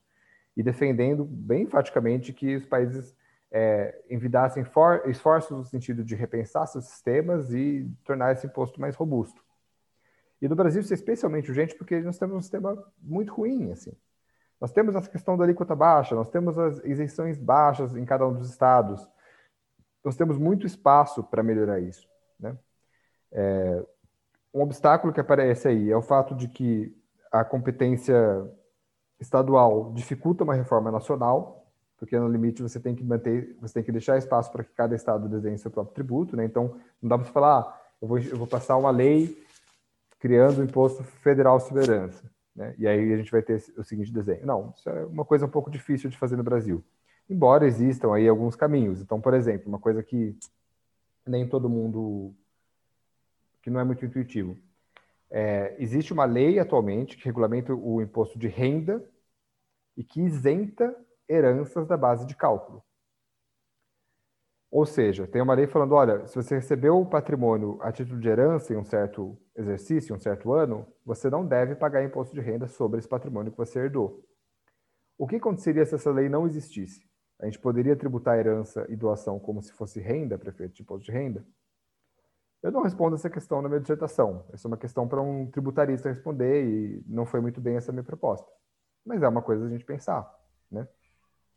[0.57, 3.15] e defendendo bem enfaticamente que os países
[3.51, 8.97] é, envidassem for, esforços no sentido de repensar seus sistemas e tornar esse imposto mais
[8.97, 9.41] robusto.
[10.41, 13.93] E no Brasil isso é especialmente urgente porque nós temos um sistema muito ruim, assim.
[14.61, 18.33] Nós temos essa questão da alíquota baixa, nós temos as isenções baixas em cada um
[18.33, 19.07] dos estados.
[20.03, 22.09] Nós temos muito espaço para melhorar isso,
[22.39, 22.57] né?
[23.33, 23.85] É,
[24.55, 26.97] um obstáculo que aparece aí é o fato de que
[27.31, 28.17] a competência
[29.21, 31.67] estadual dificulta uma reforma nacional,
[31.99, 34.95] porque no limite você tem que manter, você tem que deixar espaço para que cada
[34.95, 36.45] estado desenhe seu próprio tributo, né?
[36.45, 39.46] Então, não dá para falar, ah, eu, vou, eu vou passar uma lei
[40.19, 42.75] criando o imposto federal sobre herança, né?
[42.79, 44.47] E aí a gente vai ter o seguinte desenho.
[44.47, 46.85] Não, isso é uma coisa um pouco difícil de fazer no Brasil.
[47.29, 49.01] Embora existam aí alguns caminhos.
[49.01, 50.37] Então, por exemplo, uma coisa que
[51.27, 52.35] nem todo mundo
[53.61, 54.57] que não é muito intuitivo.
[55.29, 59.05] É, existe uma lei atualmente que regulamenta o imposto de renda
[59.97, 60.97] e que isenta
[61.29, 62.86] heranças da base de cálculo.
[64.77, 68.29] Ou seja, tem uma lei falando, olha, se você recebeu o patrimônio a título de
[68.29, 72.43] herança em um certo exercício, em um certo ano, você não deve pagar imposto de
[72.43, 74.23] renda sobre esse patrimônio que você herdou.
[75.17, 77.01] O que aconteceria se essa lei não existisse?
[77.41, 81.11] A gente poderia tributar herança e doação como se fosse renda, prefeito de imposto de
[81.11, 81.43] renda?
[82.63, 84.45] Eu não respondo essa questão na minha dissertação.
[84.53, 88.05] Essa é uma questão para um tributarista responder e não foi muito bem essa minha
[88.05, 88.47] proposta.
[89.07, 90.31] Mas é uma coisa a gente pensar,
[90.71, 90.87] né?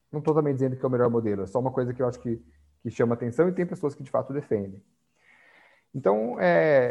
[0.09, 2.07] Não estou também dizendo que é o melhor modelo, é só uma coisa que eu
[2.07, 2.41] acho que,
[2.81, 4.83] que chama atenção e tem pessoas que de fato defendem.
[5.93, 6.89] Então, é,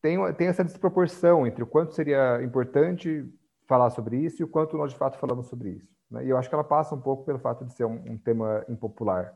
[0.00, 3.28] tem, tem essa desproporção entre o quanto seria importante
[3.66, 5.94] falar sobre isso e o quanto nós de fato falamos sobre isso.
[6.10, 6.26] Né?
[6.26, 8.64] E eu acho que ela passa um pouco pelo fato de ser um, um tema
[8.68, 9.34] impopular.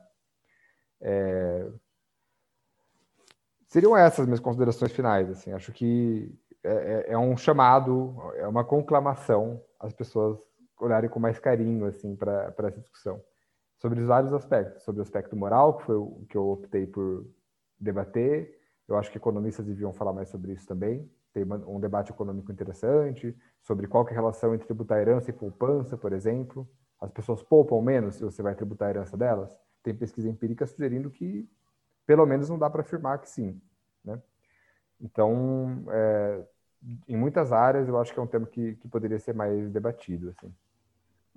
[1.01, 1.69] É,
[3.67, 5.31] seriam essas minhas considerações finais.
[5.31, 6.71] Assim, acho que é,
[7.09, 10.39] é, é um chamado, é uma conclamação às pessoas
[10.81, 13.21] olharem com mais carinho assim para essa discussão
[13.79, 17.27] sobre os vários aspectos, sobre o aspecto moral, que foi o que eu optei por
[17.79, 18.59] debater.
[18.87, 21.09] Eu acho que economistas deviam falar mais sobre isso também.
[21.33, 25.97] Tem um debate econômico interessante sobre qual é a relação entre tributar herança e poupança,
[25.97, 26.69] por exemplo.
[27.01, 29.57] as pessoas poupam menos se você vai tributar a herança delas?
[29.83, 31.49] Tem pesquisa empírica sugerindo que,
[32.05, 33.61] pelo menos, não dá para afirmar que sim.
[34.05, 34.21] Né?
[35.01, 36.45] Então, é,
[37.07, 40.31] em muitas áreas, eu acho que é um tema que, que poderia ser mais debatido.
[40.31, 40.53] Assim.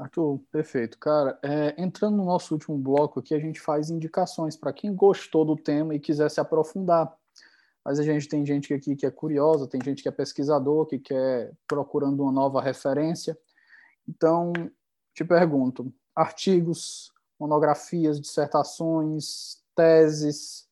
[0.02, 0.98] Arthur, perfeito.
[0.98, 5.46] Cara, é, entrando no nosso último bloco aqui, a gente faz indicações para quem gostou
[5.46, 7.16] do tema e quiser se aprofundar.
[7.86, 10.98] Mas a gente tem gente aqui que é curiosa, tem gente que é pesquisador, que
[10.98, 13.38] quer procurando uma nova referência.
[14.08, 14.52] Então,
[15.14, 20.68] te pergunto, artigos, monografias, dissertações, teses,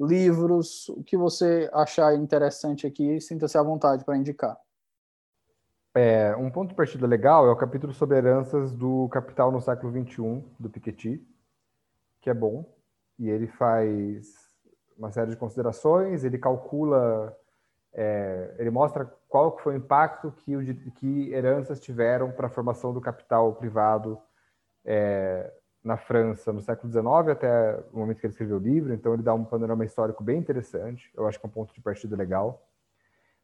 [0.00, 4.58] livros, o que você achar interessante aqui, sinta-se à vontade para indicar.
[5.96, 9.90] É, um ponto de partida legal é o capítulo sobre heranças do Capital no século
[9.90, 11.26] XXI, do Piketty,
[12.20, 12.70] que é bom,
[13.18, 14.46] e ele faz
[14.98, 17.34] uma série de considerações, ele calcula,
[17.94, 22.92] é, ele mostra qual foi o impacto que, o, que heranças tiveram para a formação
[22.92, 24.18] do capital privado
[24.84, 25.50] é,
[25.82, 29.22] na França no século XIX até o momento que ele escreveu o livro, então ele
[29.22, 32.62] dá um panorama histórico bem interessante, eu acho que é um ponto de partida legal.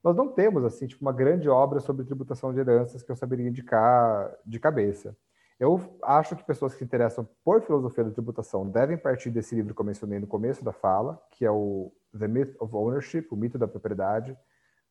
[0.03, 3.48] Nós não temos, assim, tipo, uma grande obra sobre tributação de heranças que eu saberia
[3.48, 5.16] indicar de cabeça.
[5.61, 9.72] Eu acho que pessoas que se interessam por filosofia da tributação devem partir desse livro
[9.72, 13.36] que eu mencionei no começo da fala, que é o The Myth of Ownership, o
[13.36, 14.36] mito da propriedade,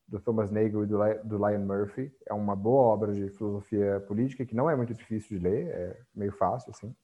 [0.07, 2.09] do Thomas Nagel e do, Lion Murphy.
[2.25, 5.97] É uma boa obra de filosofia política que não é muito difícil de ler, é
[6.15, 6.95] meio fácil, assim.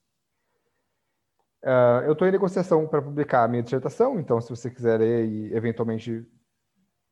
[1.63, 5.25] Uh, eu estou em negociação para publicar a minha dissertação, então se você quiser ler
[5.25, 6.25] e eventualmente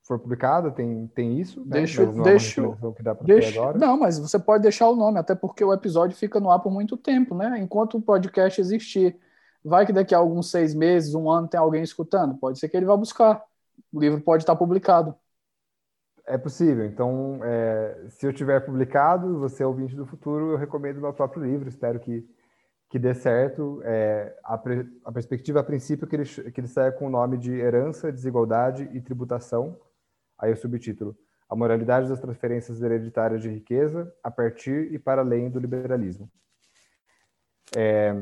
[0.06, 1.62] for publicada, tem, tem isso.
[1.62, 1.80] Né?
[1.80, 5.74] Deixa, não deixa, é deixa Não, mas você pode deixar o nome, até porque o
[5.74, 7.60] episódio fica no ar por muito tempo, né?
[7.60, 9.18] Enquanto o podcast existir.
[9.64, 12.36] Vai que daqui a alguns seis meses, um ano, tem alguém escutando.
[12.36, 13.44] Pode ser que ele vá buscar.
[13.92, 15.16] O livro pode estar publicado.
[16.28, 16.86] É possível.
[16.86, 21.14] Então, é, se eu tiver publicado, você é ouvinte do futuro, eu recomendo o meu
[21.14, 21.68] próprio livro.
[21.68, 22.28] Espero que
[22.90, 23.82] que dê certo.
[23.84, 27.38] É, a, pre, a, perspectiva, a princípio, que ele, que ele saia com o nome
[27.38, 29.78] de Herança, Desigualdade e Tributação.
[30.38, 31.18] Aí o subtítulo:
[31.50, 36.30] A Moralidade das Transferências Hereditárias de Riqueza a partir e para além do liberalismo.
[37.76, 38.14] É,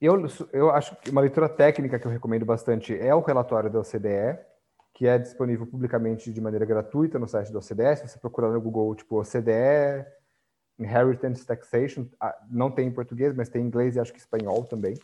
[0.00, 3.80] eu, eu acho que uma leitura técnica que eu recomendo bastante é o relatório da
[3.80, 4.38] OCDE,
[4.94, 7.96] que é disponível publicamente de maneira gratuita no site da OCDE.
[7.96, 10.06] Se você procurar no Google, tipo, OCDE
[10.78, 12.06] Inheritance Taxation,
[12.48, 14.94] não tem em português, mas tem em inglês e acho que espanhol também.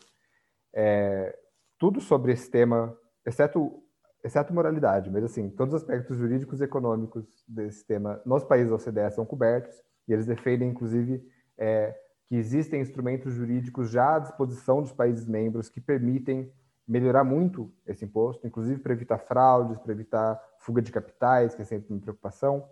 [0.72, 1.38] É,
[1.78, 3.82] tudo sobre esse tema, exceto,
[4.26, 8.76] exceto moralidade, mas assim, todos os aspectos jurídicos e econômicos desse tema nos países da
[8.76, 11.24] OCDE são cobertos, e eles defendem, inclusive,
[11.56, 11.96] é,
[12.26, 16.52] que existem instrumentos jurídicos já à disposição dos países membros que permitem
[16.86, 21.64] melhorar muito esse imposto, inclusive para evitar fraudes, para evitar fuga de capitais, que é
[21.64, 22.68] sempre uma preocupação.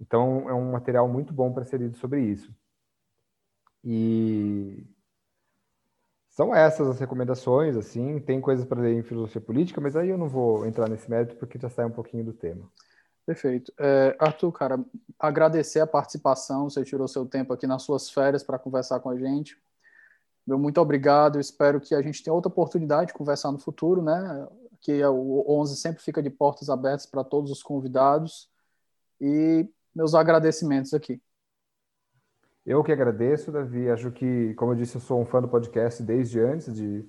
[0.00, 2.54] Então, é um material muito bom para ser lido sobre isso.
[3.84, 4.86] E
[6.36, 10.18] são essas as recomendações, assim, tem coisas para ler em filosofia política, mas aí eu
[10.18, 12.70] não vou entrar nesse mérito porque já sai um pouquinho do tema.
[13.24, 13.72] Perfeito.
[13.80, 14.84] É, Arthur, cara,
[15.18, 19.16] agradecer a participação, você tirou seu tempo aqui nas suas férias para conversar com a
[19.16, 19.56] gente.
[20.46, 24.46] Meu muito obrigado, espero que a gente tenha outra oportunidade de conversar no futuro, né?
[24.82, 28.50] Que o 11 sempre fica de portas abertas para todos os convidados.
[29.18, 31.18] E meus agradecimentos aqui.
[32.66, 33.88] Eu que agradeço, Davi.
[33.88, 37.02] Acho que, como eu disse, eu sou um fã do podcast desde antes de,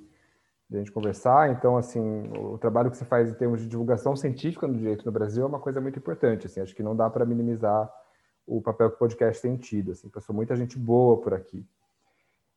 [0.70, 1.50] de a gente conversar.
[1.50, 5.12] Então, assim, o trabalho que você faz em termos de divulgação científica no direito no
[5.12, 6.46] Brasil é uma coisa muito importante.
[6.46, 7.92] Assim, acho que não dá para minimizar
[8.46, 9.94] o papel que o podcast tem tido.
[9.94, 11.66] Assim, passou muita gente boa por aqui.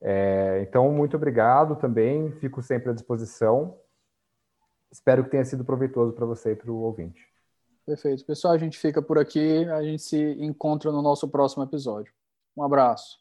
[0.03, 2.31] É, então, muito obrigado também.
[2.33, 3.79] Fico sempre à disposição.
[4.93, 7.27] Espero que tenha sido proveitoso para você e para o ouvinte.
[7.87, 8.27] Perfeito.
[8.27, 9.65] Pessoal, a gente fica por aqui.
[9.71, 12.13] A gente se encontra no nosso próximo episódio.
[12.57, 13.20] Um abraço.